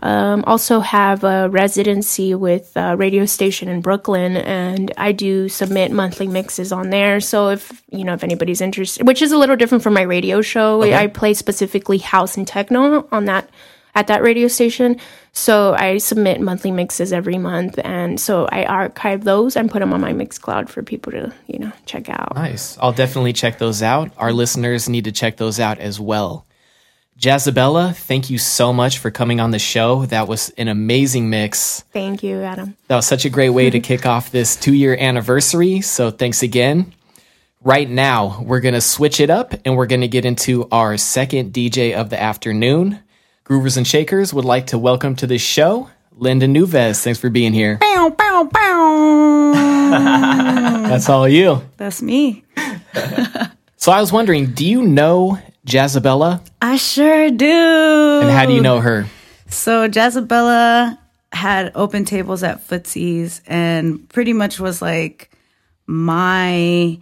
[0.00, 5.92] um, also have a residency with a radio station in Brooklyn, and I do submit
[5.92, 7.20] monthly mixes on there.
[7.20, 10.40] So if you know if anybody's interested, which is a little different from my radio
[10.42, 10.94] show, Okay.
[10.94, 13.48] I play specifically house and techno on that
[13.94, 14.96] at that radio station.
[15.34, 19.92] So I submit monthly mixes every month, and so I archive those and put them
[19.92, 22.34] on my Mixcloud for people to you know check out.
[22.34, 22.76] Nice.
[22.80, 24.10] I'll definitely check those out.
[24.18, 26.44] Our listeners need to check those out as well.
[27.22, 30.06] Jazzabella, thank you so much for coming on the show.
[30.06, 31.82] That was an amazing mix.
[31.92, 32.76] Thank you, Adam.
[32.88, 35.82] That was such a great way to kick off this two year anniversary.
[35.82, 36.92] So thanks again.
[37.62, 40.96] Right now, we're going to switch it up and we're going to get into our
[40.96, 42.98] second DJ of the afternoon.
[43.44, 47.04] Groovers and Shakers would like to welcome to the show Linda Nuves.
[47.04, 47.76] Thanks for being here.
[47.76, 49.52] Bow, bow, bow.
[50.88, 51.62] That's all you.
[51.76, 52.44] That's me.
[53.76, 56.44] So I was wondering, do you know Jazzabella?
[56.60, 58.20] I sure do.
[58.22, 59.06] And how do you know her?
[59.46, 60.98] So Jazzabella
[61.32, 65.30] had open tables at Footsie's and pretty much was like
[65.86, 66.98] my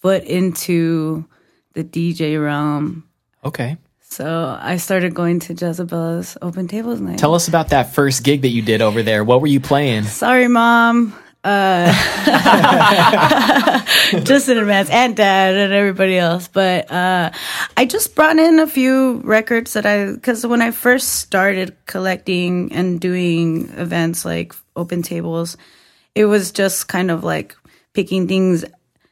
[0.00, 1.26] foot into
[1.74, 3.04] the DJ realm.
[3.44, 3.76] Okay.
[4.00, 7.18] So I started going to Jazzabella's open tables night.
[7.18, 9.24] Tell us about that first gig that you did over there.
[9.24, 10.04] What were you playing?
[10.04, 11.14] Sorry, mom.
[11.44, 11.90] Uh,
[14.22, 16.46] just in advance, and dad, and everybody else.
[16.46, 17.32] But uh,
[17.76, 22.72] I just brought in a few records that I, because when I first started collecting
[22.72, 25.56] and doing events like open tables,
[26.14, 27.56] it was just kind of like
[27.92, 28.64] picking things,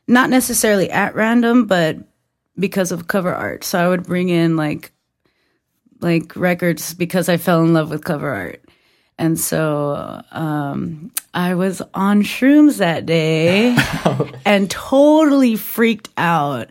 [0.06, 1.96] not necessarily at random, but
[2.58, 3.64] because of cover art.
[3.64, 4.92] So I would bring in like
[6.00, 8.64] like records because I fell in love with cover art.
[9.20, 13.76] And so um, I was on shrooms that day
[14.46, 16.70] and totally freaked out.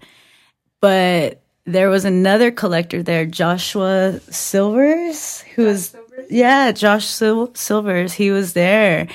[0.82, 5.96] But there was another collector there, Joshua Silvers, who was
[6.32, 8.14] yeah, Josh Sil- Silvers.
[8.14, 9.08] He was there,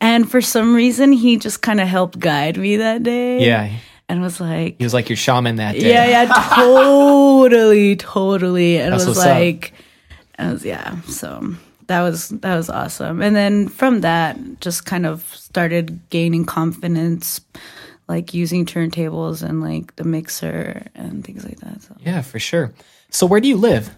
[0.00, 3.46] and for some reason, he just kind of helped guide me that day.
[3.46, 3.70] Yeah.
[4.08, 5.88] and was like, He was like your shaman that day.
[5.92, 8.78] yeah, yeah, totally, totally.
[8.78, 9.34] And That's it was what's up.
[9.36, 9.72] like,
[10.34, 11.00] and was, yeah.
[11.02, 11.54] So
[11.90, 13.20] that was that was awesome.
[13.20, 17.40] And then from that, just kind of started gaining confidence,
[18.08, 21.82] like using turntables and like the mixer and things like that.
[21.82, 21.96] So.
[22.00, 22.72] Yeah, for sure.
[23.10, 23.90] So where do you live?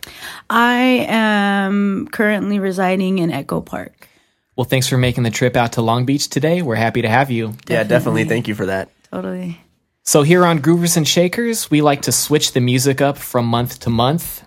[0.48, 4.08] I am currently residing in Echo Park.
[4.56, 6.62] Well, thanks for making the trip out to Long Beach today.
[6.62, 7.54] We're happy to have you.
[7.68, 8.24] Yeah, definitely.
[8.24, 8.88] Thank you for that.
[9.10, 9.60] Totally.
[10.02, 13.80] So here on Groovers and Shakers, we like to switch the music up from month
[13.80, 14.44] to month.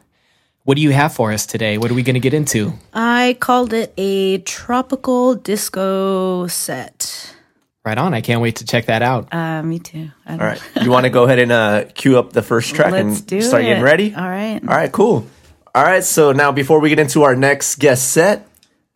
[0.66, 1.78] What do you have for us today?
[1.78, 2.74] What are we going to get into?
[2.94, 7.36] I called it a tropical disco set.
[7.86, 8.16] Right on.
[8.16, 9.32] I can't wait to check that out.
[9.32, 10.10] Uh, me too.
[10.26, 10.62] I All don't- right.
[10.82, 13.42] You want to go ahead and uh, cue up the first track Let's and do
[13.44, 13.66] start it.
[13.68, 14.16] getting ready?
[14.16, 14.60] All right.
[14.60, 15.28] All right, cool.
[15.76, 18.48] All right, so now before we get into our next guest set,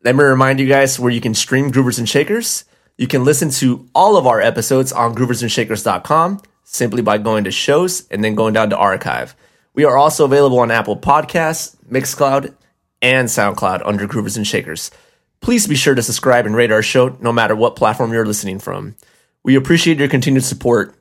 [0.04, 2.64] let me remind you guys where you can stream Groovers and Shakers.
[2.98, 8.08] You can listen to all of our episodes on grooversandshakers.com simply by going to shows
[8.10, 9.36] and then going down to archive.
[9.80, 12.54] We are also available on Apple Podcasts, Mixcloud,
[13.02, 14.92] and SoundCloud under Groovers and Shakers.
[15.40, 18.60] Please be sure to subscribe and rate our show no matter what platform you're listening
[18.60, 18.98] from.
[19.42, 20.96] We appreciate your continued support.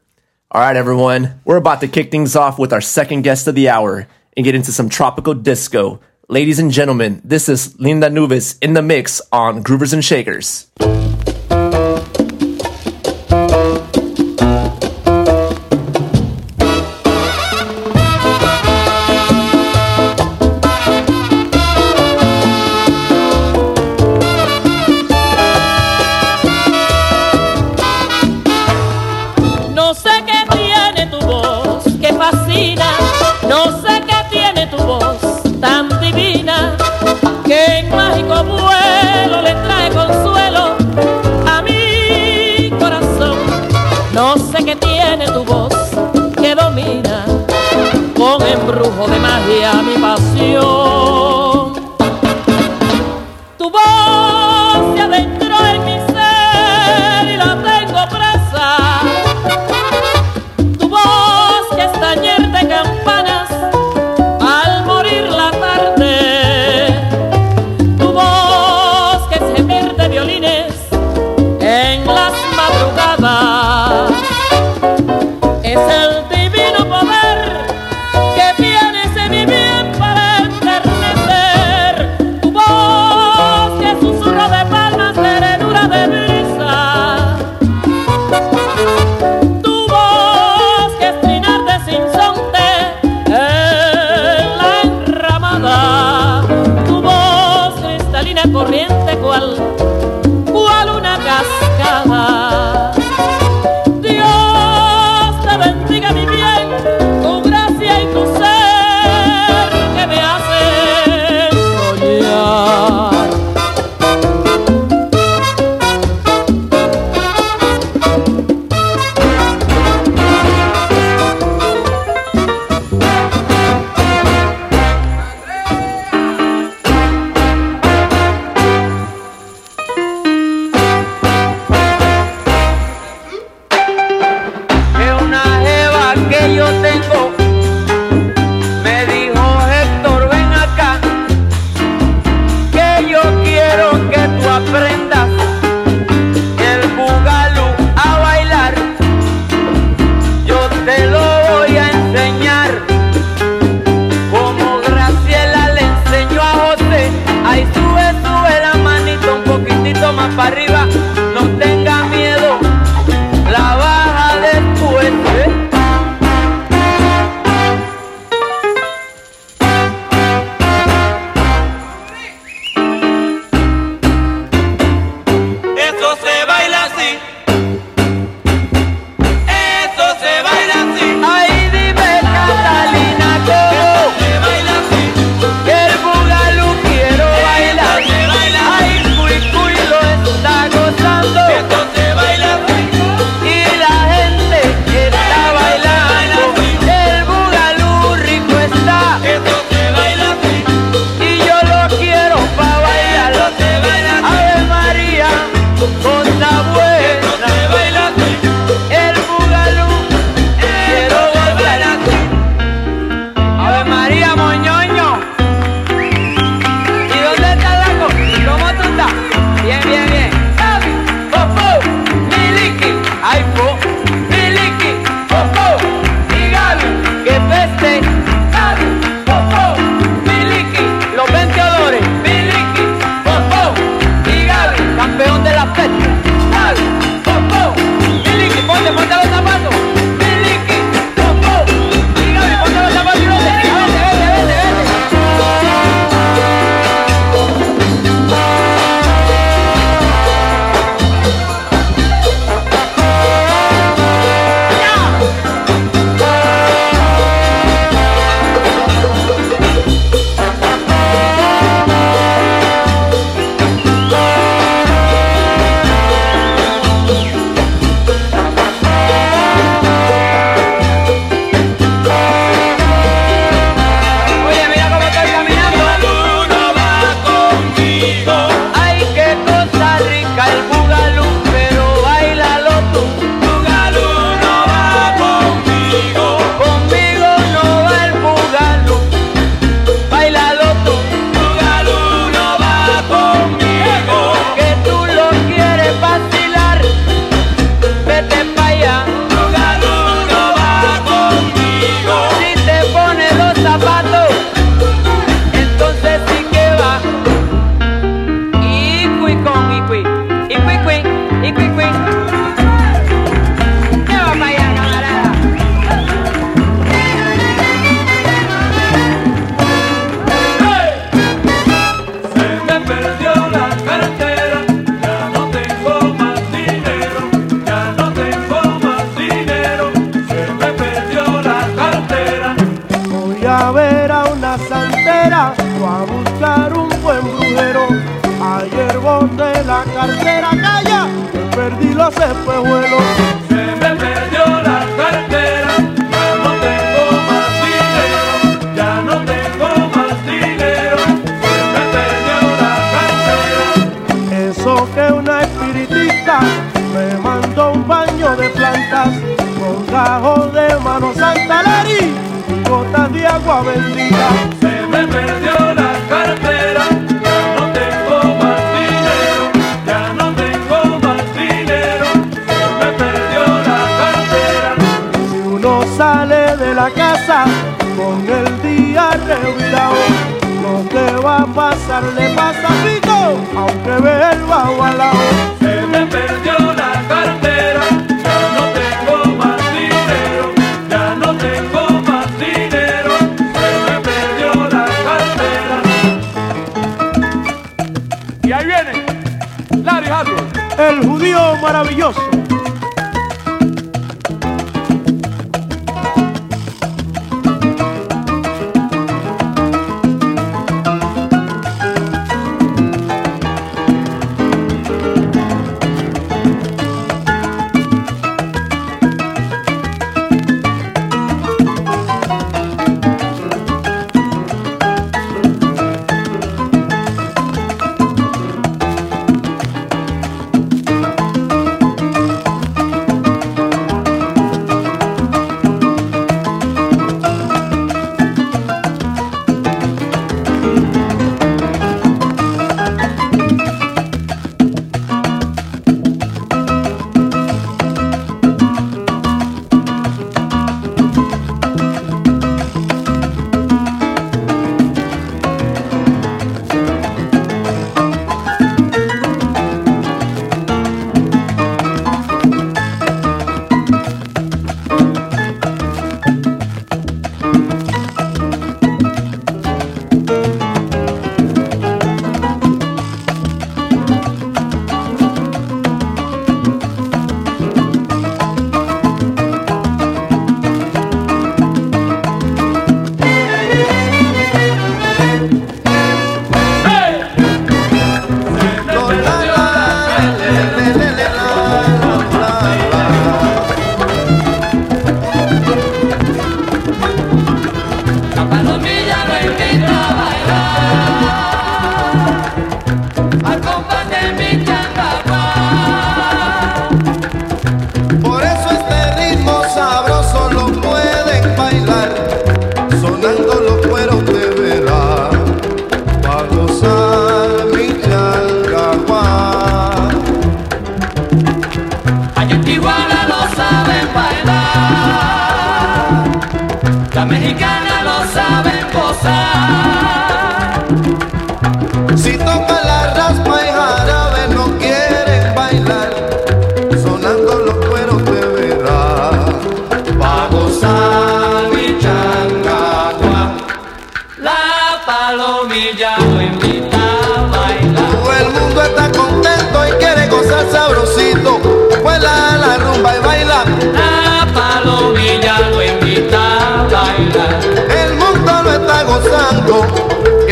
[0.53, 3.69] All right, everyone, we're about to kick things off with our second guest of the
[3.69, 4.07] hour
[4.37, 5.99] and get into some tropical disco.
[6.29, 10.69] Ladies and gentlemen, this is Linda Nuves in the mix on Groovers and Shakers.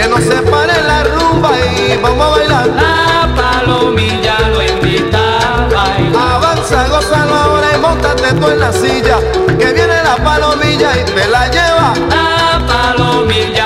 [0.07, 2.67] que nos separe la rumba y vamos a bailar.
[2.69, 6.33] La palomilla lo invita a bailar.
[6.35, 9.19] Avanza, gozalo ahora y montate tú en la silla,
[9.59, 11.95] que viene la palomilla y te la lleva.
[12.09, 13.66] La palomilla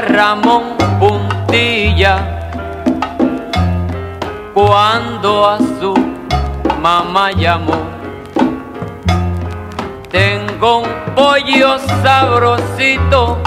[0.00, 2.36] Ramón Puntilla
[4.52, 5.94] cuando a su
[6.80, 7.76] mamá llamó.
[10.10, 13.38] Tengo un pollo sabrosito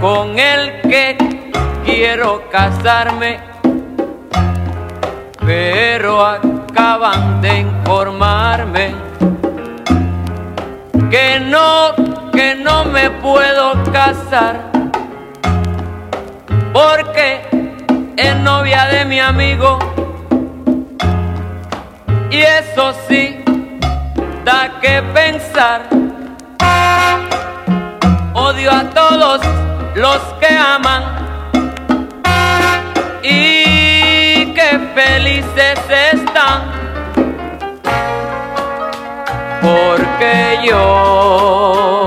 [0.00, 1.16] con el que
[1.84, 3.40] quiero casarme,
[5.44, 8.94] pero acaban de informarme
[11.10, 11.95] que no,
[12.36, 14.70] que no me puedo casar
[16.70, 17.40] porque
[18.14, 19.78] es novia de mi amigo.
[22.30, 23.42] Y eso sí
[24.44, 25.88] da que pensar.
[28.34, 29.40] Odio a todos
[29.94, 31.02] los que aman.
[33.22, 35.78] Y que felices
[36.12, 36.60] están.
[39.62, 42.05] Porque yo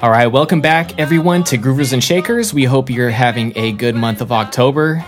[0.00, 2.54] All right, welcome back, everyone, to Groovers and Shakers.
[2.54, 5.04] We hope you're having a good month of October.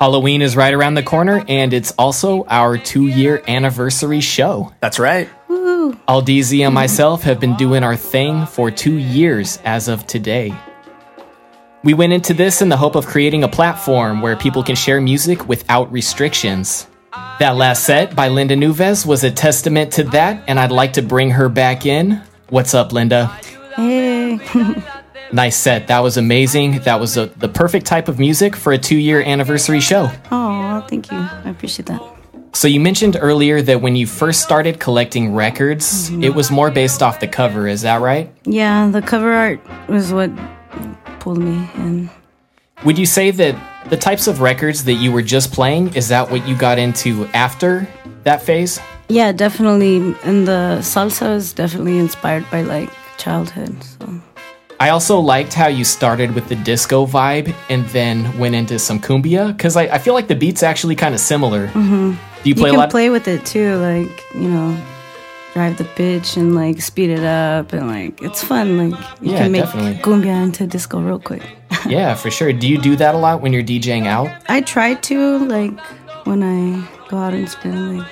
[0.00, 4.72] Halloween is right around the corner, and it's also our two year anniversary show.
[4.80, 5.30] That's right.
[5.48, 6.00] Woohoo!
[6.08, 10.52] Aldeezy and myself have been doing our thing for two years as of today.
[11.84, 15.00] We went into this in the hope of creating a platform where people can share
[15.00, 16.88] music without restrictions.
[17.38, 21.02] That last set by Linda Nuves was a testament to that, and I'd like to
[21.02, 22.20] bring her back in.
[22.48, 23.38] What's up, Linda?
[23.82, 24.38] Hey.
[25.30, 25.88] Nice set.
[25.88, 26.78] That was amazing.
[26.84, 30.10] That was a, the perfect type of music for a two year anniversary show.
[30.32, 31.18] oh, thank you.
[31.18, 32.00] I appreciate that.
[32.54, 36.24] So, you mentioned earlier that when you first started collecting records, Mhm.
[36.24, 37.68] it was more based off the cover.
[37.68, 38.32] Is that right?
[38.46, 40.30] Yeah, the cover art was what
[41.20, 42.08] pulled me in.
[42.86, 43.54] Would you say that
[43.90, 47.26] the types of records that you were just playing, is that what you got into
[47.34, 47.86] after
[48.24, 48.80] that phase?
[49.10, 50.14] Yeah, definitely.
[50.24, 52.88] And the salsa is definitely inspired by like
[53.18, 53.76] childhood.
[53.84, 54.20] So
[54.80, 59.00] I also liked how you started with the disco vibe and then went into some
[59.00, 61.66] cumbia because I, I feel like the beat's actually kind of similar.
[61.68, 62.12] hmm
[62.44, 64.76] Do you play a can play with it too, like you know,
[65.54, 68.78] drive the pitch and like speed it up and like it's fun.
[68.90, 69.94] Like you Yeah, can make definitely.
[70.02, 71.42] cumbia into disco real quick.
[71.88, 72.52] yeah, for sure.
[72.52, 74.28] Do you do that a lot when you're DJing out?
[74.48, 75.74] I try to like
[76.24, 78.06] when I go out and spin like,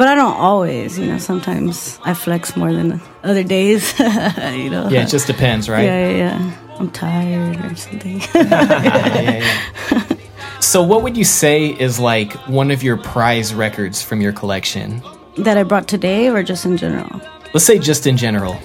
[0.00, 0.98] but I don't always.
[0.98, 3.92] You know, sometimes I flex more than other days.
[4.00, 4.88] you know.
[4.88, 5.84] Yeah, it just depends, right?
[5.84, 6.78] Yeah, yeah, yeah.
[6.78, 8.22] I'm tired or something.
[8.34, 9.42] yeah,
[9.90, 10.16] yeah.
[10.60, 15.02] So, what would you say is like one of your prize records from your collection?
[15.36, 17.20] that I brought today, or just in general.
[17.52, 18.58] Let's say just in general.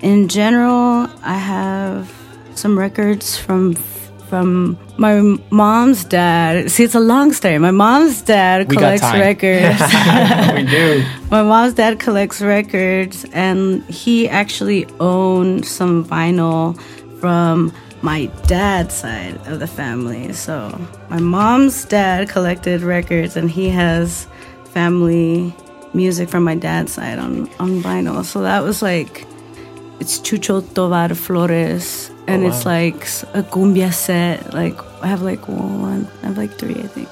[0.00, 2.12] In general, I have
[2.54, 3.76] some records from
[4.32, 5.20] from my
[5.50, 6.70] mom's dad.
[6.70, 7.58] See, it's a long story.
[7.58, 9.78] My mom's dad We collects records.
[10.56, 11.04] we do.
[11.30, 16.80] My mom's dad collects records, and he actually owned some vinyl
[17.20, 20.32] from my dad's side of the family.
[20.32, 20.56] So
[21.10, 24.26] my mom's dad collected records, and he has
[24.72, 25.54] family
[25.92, 28.24] music from my dad's side on on vinyl.
[28.24, 29.26] So that was like
[30.00, 32.96] it's Chucho Tovar Flores, and Oh, it's like
[33.34, 34.54] a cumbia set.
[34.54, 37.08] Like I have like one, I have like three, I think.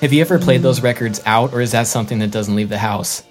[0.00, 2.78] Have you ever played those records out, or is that something that doesn't leave the
[2.78, 3.22] house?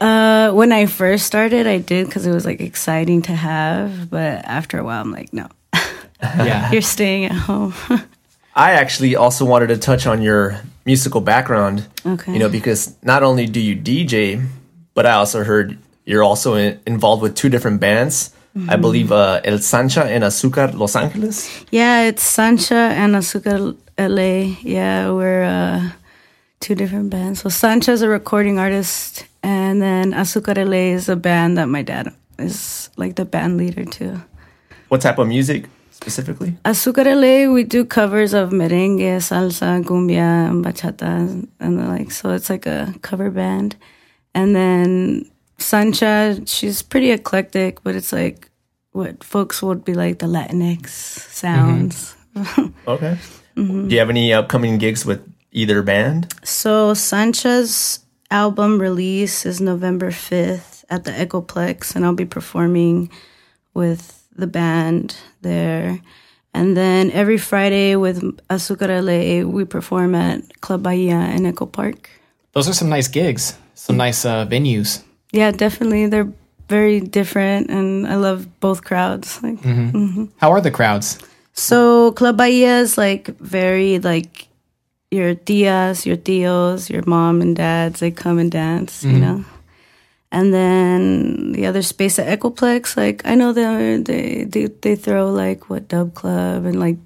[0.00, 4.10] Uh, when I first started, I did because it was like exciting to have.
[4.10, 5.48] But after a while, I'm like, no,
[6.22, 6.70] Yeah.
[6.72, 7.74] you're staying at home.
[8.56, 11.86] I actually also wanted to touch on your musical background.
[12.06, 12.32] Okay.
[12.32, 14.46] You know, because not only do you DJ,
[14.94, 18.33] but I also heard you're also in, involved with two different bands.
[18.56, 18.80] I Mhm.
[18.80, 21.50] believe uh, El Sancha and Azúcar Los Angeles.
[21.72, 24.54] yeah, it's Sancha and Azúcar LA.
[24.62, 25.90] Yeah, we're uh,
[26.60, 27.40] two different bands.
[27.42, 31.82] So Sancha is a recording artist, and then Azúcar LA is a band that my
[31.82, 34.22] dad is like the band leader too.
[34.88, 36.54] What type of music specifically?
[36.64, 42.12] Azúcar LA, we do covers of merengue, salsa, cumbia, and bachata, and the like.
[42.12, 43.74] So it's like a cover band.
[44.32, 45.26] And then
[45.58, 48.50] Sancha, she's pretty eclectic, but it's like
[48.92, 52.14] what folks would be like the Latinx sounds.
[52.88, 53.16] Okay.
[53.56, 53.88] Mhm.
[53.88, 56.34] Do you have any upcoming gigs with either band?
[56.42, 58.00] So Sancha's
[58.30, 63.08] album release is November 5th at the Echoplex, and I'll be performing
[63.72, 66.00] with the band there.
[66.52, 68.18] And then every Friday with
[68.50, 72.10] Azúcar LA, we perform at Club Bahia in Echo Park.
[72.52, 75.02] Those are some nice gigs, some nice uh, venues.
[75.34, 76.06] Yeah, definitely.
[76.06, 76.30] They're
[76.70, 79.42] very different, and I love both crowds.
[79.42, 79.90] Like, Mhm.
[79.92, 80.28] mhm.
[80.38, 81.18] How are the crowds?
[81.52, 84.46] So Club Bahia is like very like
[85.10, 87.98] your tias, your tios, your mom and dads.
[88.00, 89.20] They come and dance, you Mhm.
[89.20, 89.44] know.
[90.32, 95.30] And then the other space at Echoplex, like I know they they they they throw
[95.30, 96.98] like what dub club and like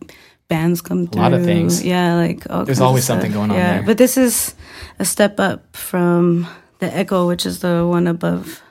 [0.48, 1.20] bands come A through.
[1.20, 1.84] A lot of things.
[1.84, 3.82] Yeah, like all There's always something going on Yeah, there.
[3.84, 4.54] but this is
[4.98, 6.46] a step up from
[6.78, 8.62] the Echo, which is the one above.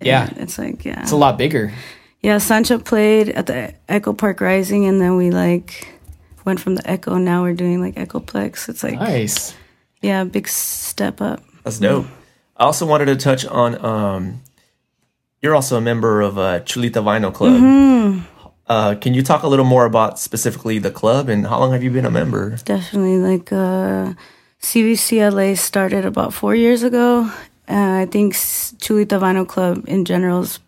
[0.00, 0.28] Yeah.
[0.36, 1.72] it's like yeah, It's a lot bigger.
[2.20, 5.88] yeah, Sancha played at the Echo Park Rising, and then we like
[6.44, 7.16] went from the Echo.
[7.16, 8.68] Now we're doing like Echoplex.
[8.68, 9.54] It's like Nice.
[10.02, 11.42] yeah, big step up.
[11.62, 12.06] That's dope.
[12.56, 13.82] I also wanted to touch on.
[13.84, 14.42] Um,
[15.42, 17.60] you're also a member of uh, Chulita Vinyl Club.
[17.60, 18.22] Mhm.
[18.66, 21.82] Uh, can you talk a little more about specifically the club and how long have
[21.82, 22.56] you been a member?
[22.64, 24.14] Definitely like uh,
[24.64, 27.30] CVCLA started about four years ago.
[27.68, 30.58] Uh, I think Chulita Vinyl Club in general is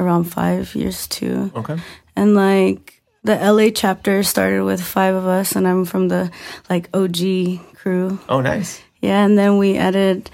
[0.00, 1.52] around five years too.
[1.54, 1.76] Okay.
[2.16, 6.30] And like the LA chapter started with five of us, and I'm from the
[6.70, 8.18] like OG crew.
[8.30, 8.80] Oh, nice.
[9.02, 10.30] Yeah, and then we added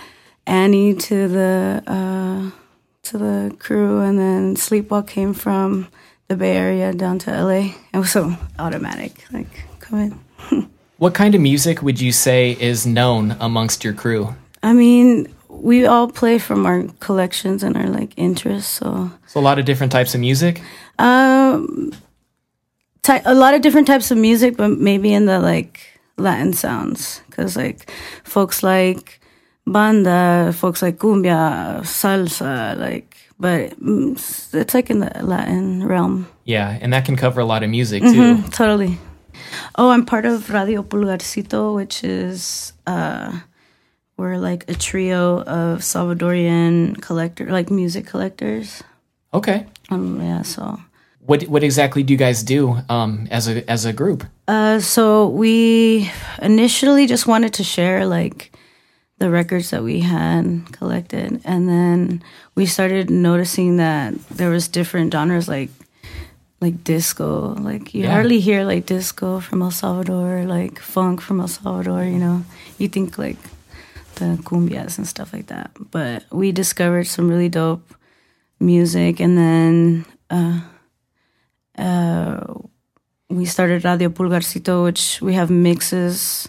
[0.47, 2.51] Annie to the uh,
[3.11, 5.89] to the crew, and then Sleepwalk came from
[6.29, 7.75] the Bay Area down to LA.
[7.93, 10.21] It was so automatic, like come in.
[11.01, 14.35] What kind of music would you say is known amongst your crew?
[14.63, 19.47] I mean, we all play from our collections and our like interests, so So a
[19.49, 20.61] lot of different types of music.
[20.99, 21.93] um,
[23.01, 25.81] ty- a lot of different types of music, but maybe in the like
[26.19, 27.91] Latin sounds, because like
[28.23, 29.21] folks like
[29.67, 34.13] banda, folks like cumbia, salsa, like, but mm,
[34.53, 36.27] it's- like in the Latin realm.
[36.45, 38.13] Yeah, and that can cover a lot of music too.
[38.37, 38.99] Mhm, totally.
[39.77, 43.41] Oh, I'm part of Radio Pulgarcito, which is uh,
[44.17, 48.83] we're like a trio of Salvadorian collector, like music collectors.
[49.33, 49.67] Okay.
[49.91, 50.79] Um, yeah, so
[51.21, 54.25] What what exactly do you guys do um, as a as a group?
[54.49, 56.11] Uh, so we
[56.43, 58.53] initially just wanted to share like
[59.19, 62.23] the records that we had collected, and then
[62.57, 65.71] we started noticing that there was different genres like
[66.61, 67.55] like disco.
[67.59, 68.13] Like you Yeah.
[68.13, 72.05] hardly hear like disco from El Salvador, like funk from El Salvador.
[72.05, 72.45] You know,
[72.79, 73.39] you think like
[74.17, 75.71] the cumbias and stuff like that.
[75.91, 77.95] But we discovered some really dope
[78.61, 80.05] music, and then.
[80.31, 80.61] Uh,
[81.79, 82.45] uh,
[83.29, 86.49] we started Radio Pulgarcito, which we have mixes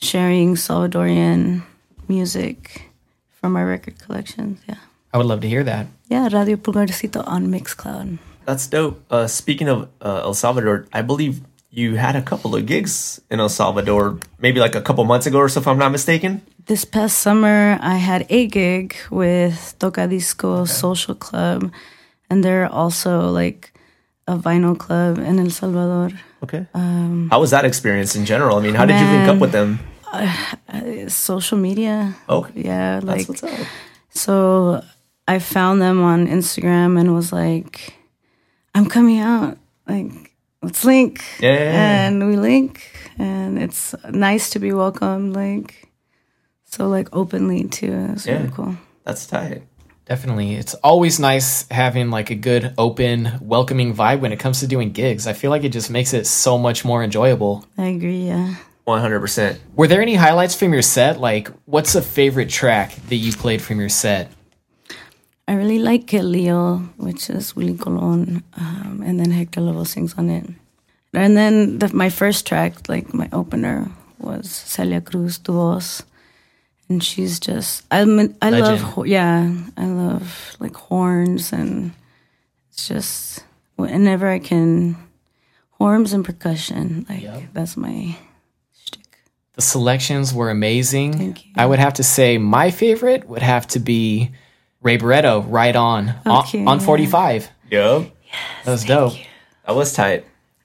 [0.00, 1.62] sharing Salvadorian
[2.08, 2.90] music
[3.30, 4.58] from our record collections.
[4.66, 4.80] Yeah.
[5.12, 5.86] I would love to hear that.
[6.08, 8.18] Yeah, Radio Pulgarcito on Mixcloud.
[8.44, 9.00] That's dope.
[9.10, 11.40] Uh, speaking of uh, El Salvador, I believe
[11.70, 15.38] you had a couple of gigs in El Salvador, maybe like a couple months ago
[15.38, 16.42] or so, if I'm not mistaken.
[16.66, 21.72] This past summer, I had a gig with Toca Disco Social Club,
[22.30, 23.72] and they're also like
[24.26, 26.10] a vinyl club in El Salvador.
[26.42, 26.66] Okay.
[26.74, 28.56] Um, How was that experience in general?
[28.58, 29.78] I mean, how did you link up with them?
[30.14, 32.14] uh, social media.
[32.28, 32.62] Okay.
[32.62, 33.58] Yeah, like what's up.
[34.10, 34.82] so
[35.26, 37.94] I found them on Instagram and was like,
[38.74, 39.58] I'm coming out.
[39.86, 41.24] Like, let's link.
[41.40, 42.06] Yeah, yeah, yeah.
[42.06, 45.88] And we link and it's nice to be welcomed, like
[46.64, 48.08] so like openly too.
[48.12, 48.76] It's really cool.
[49.04, 49.62] That's tight.
[50.06, 50.54] Definitely.
[50.54, 54.92] It's always nice having like a good, open, welcoming vibe when it comes to doing
[54.92, 55.26] gigs.
[55.26, 57.64] I feel like it just makes it so much more enjoyable.
[57.78, 58.56] I agree, yeah.
[58.86, 59.58] 100%.
[59.76, 61.18] Were there any highlights from your set?
[61.18, 64.30] Like, what's a favorite track that you played from your set?
[65.46, 70.14] I really like Que Lio, which is Willie Colon, um, and then Hector Lavoe sings
[70.14, 70.46] on it.
[71.12, 76.02] And then the, my first track, like my opener, was Celia Cruz, Tu Voz.
[76.88, 78.80] And she's just, I mean, I love, Legend.
[78.80, 81.92] ho- yeah, I love like horns and
[82.70, 83.44] it's just,
[83.76, 84.96] whenever I can,
[85.78, 88.16] horns and percussion, like that's my,
[88.84, 89.18] shtick.
[89.54, 91.38] The selections were amazing.
[91.56, 94.32] I would have to say my favorite would have to be
[94.84, 96.84] Ray Barretto, Right On, on- Okay, on, yeah.
[96.84, 97.50] 45.
[97.70, 98.10] Yep.
[98.64, 99.14] that was dope.
[99.66, 100.24] That was tight.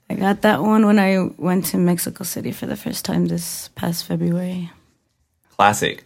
[0.09, 3.69] I got that one when I went to Mexico City for the first time this
[3.75, 4.71] past February.
[5.55, 6.03] Classic.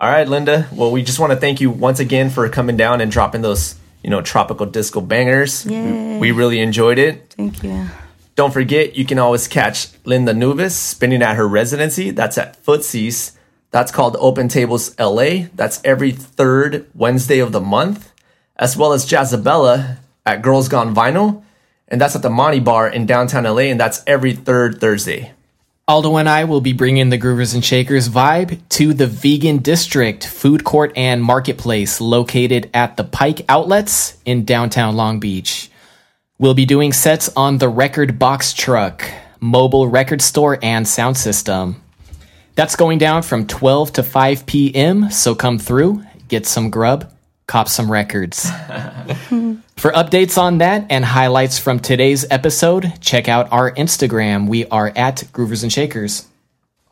[0.00, 0.68] All right, Linda.
[0.72, 3.74] Well, we just want to thank you once again for coming down and dropping those,
[4.04, 5.64] you know, tropical disco bangers.
[5.66, 6.18] Yay.
[6.18, 7.34] We really enjoyed it.
[7.36, 7.86] Thank you.
[8.36, 12.10] Don't forget, you can always catch Linda Nuves spinning at her residency.
[12.10, 13.32] That's at Footsies.
[13.70, 15.48] That's called Open Tables LA.
[15.54, 18.12] That's every third Wednesday of the month.
[18.56, 21.42] As well as Jazzabella at Girls Gone Vinyl.
[21.88, 23.68] And that's at the Monty Bar in downtown LA.
[23.70, 25.32] And that's every third Thursday.
[25.88, 30.26] Aldo and I will be bringing the Groovers and Shakers vibe to the Vegan District
[30.26, 35.70] food court and marketplace located at the Pike Outlets in downtown Long Beach.
[36.40, 41.80] We'll be doing sets on the Record Box Truck, mobile record store, and sound system.
[42.56, 47.12] That's going down from 12 to 5 p.m., so come through, get some grub,
[47.46, 48.50] cop some records.
[49.76, 54.48] For updates on that and highlights from today's episode, check out our Instagram.
[54.48, 56.26] We are at Groovers and Shakers.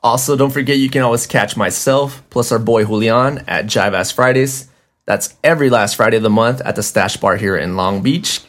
[0.02, 4.12] Also, don't forget you can always catch myself plus our boy Julian at Jive Ass
[4.12, 4.68] Fridays.
[5.06, 8.42] That's every last Friday of the month at the Stash Bar here in Long Beach.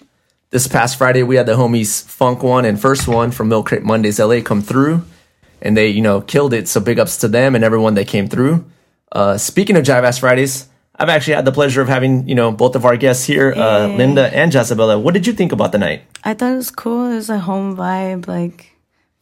[0.50, 3.84] This past Friday, we had the homies Funk One and First One from Milk Crate
[3.84, 5.06] Mondays LA come through,
[5.66, 6.68] and they, you know, killed it.
[6.68, 8.66] So big ups to them and everyone that came through.
[9.11, 12.52] Uh, speaking of Jive Ass Fridays, I've actually had the pleasure of having, you know,
[12.52, 13.98] both of our guests here, uh, Hey.
[13.98, 15.02] Linda and Jazzabella.
[15.02, 16.03] What did you think about the night?
[16.24, 17.11] I thought it was cool.
[17.11, 18.27] It was a home vibe.
[18.27, 18.72] Like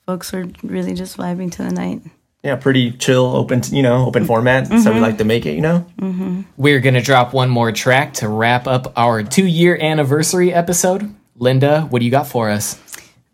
[0.06, 2.02] folks were really just vibing to the night.
[2.44, 4.68] Yeah, pretty chill, open, you know, open format.
[4.68, 5.86] So we like to make it, you know.
[6.02, 6.42] Mm-hmm.
[6.58, 11.16] We're going to drop one more track to wrap up our two year anniversary episode.
[11.38, 12.78] Linda, what do you got for us?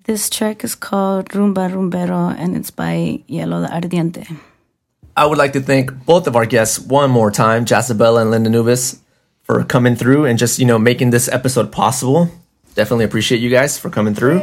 [0.10, 4.40] This track is called Rumba Rumbero and it's by Hielo de Ardiente.
[5.16, 8.50] I would like to thank both of our guests one more time, Jazzabella and Linda
[8.50, 8.98] Nuves,
[9.44, 12.28] for coming through and just, you know, making this episode possible.
[12.74, 14.42] Definitely appreciate you guys for coming through.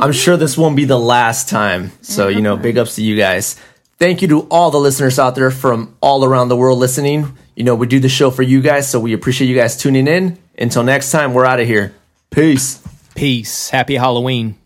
[0.00, 1.92] I'm sure this won't be the last time.
[2.02, 3.54] So, you know, big ups to you guys.
[4.00, 7.38] Thank you to all the listeners out there from all around the world listening.
[7.54, 10.08] You know, we do the show for you guys, so we appreciate you guys tuning
[10.08, 10.36] in.
[10.58, 11.94] Until next time, we're out of here.
[12.30, 12.82] Peace.
[13.14, 13.70] Peace.
[13.70, 14.56] Happy Halloween.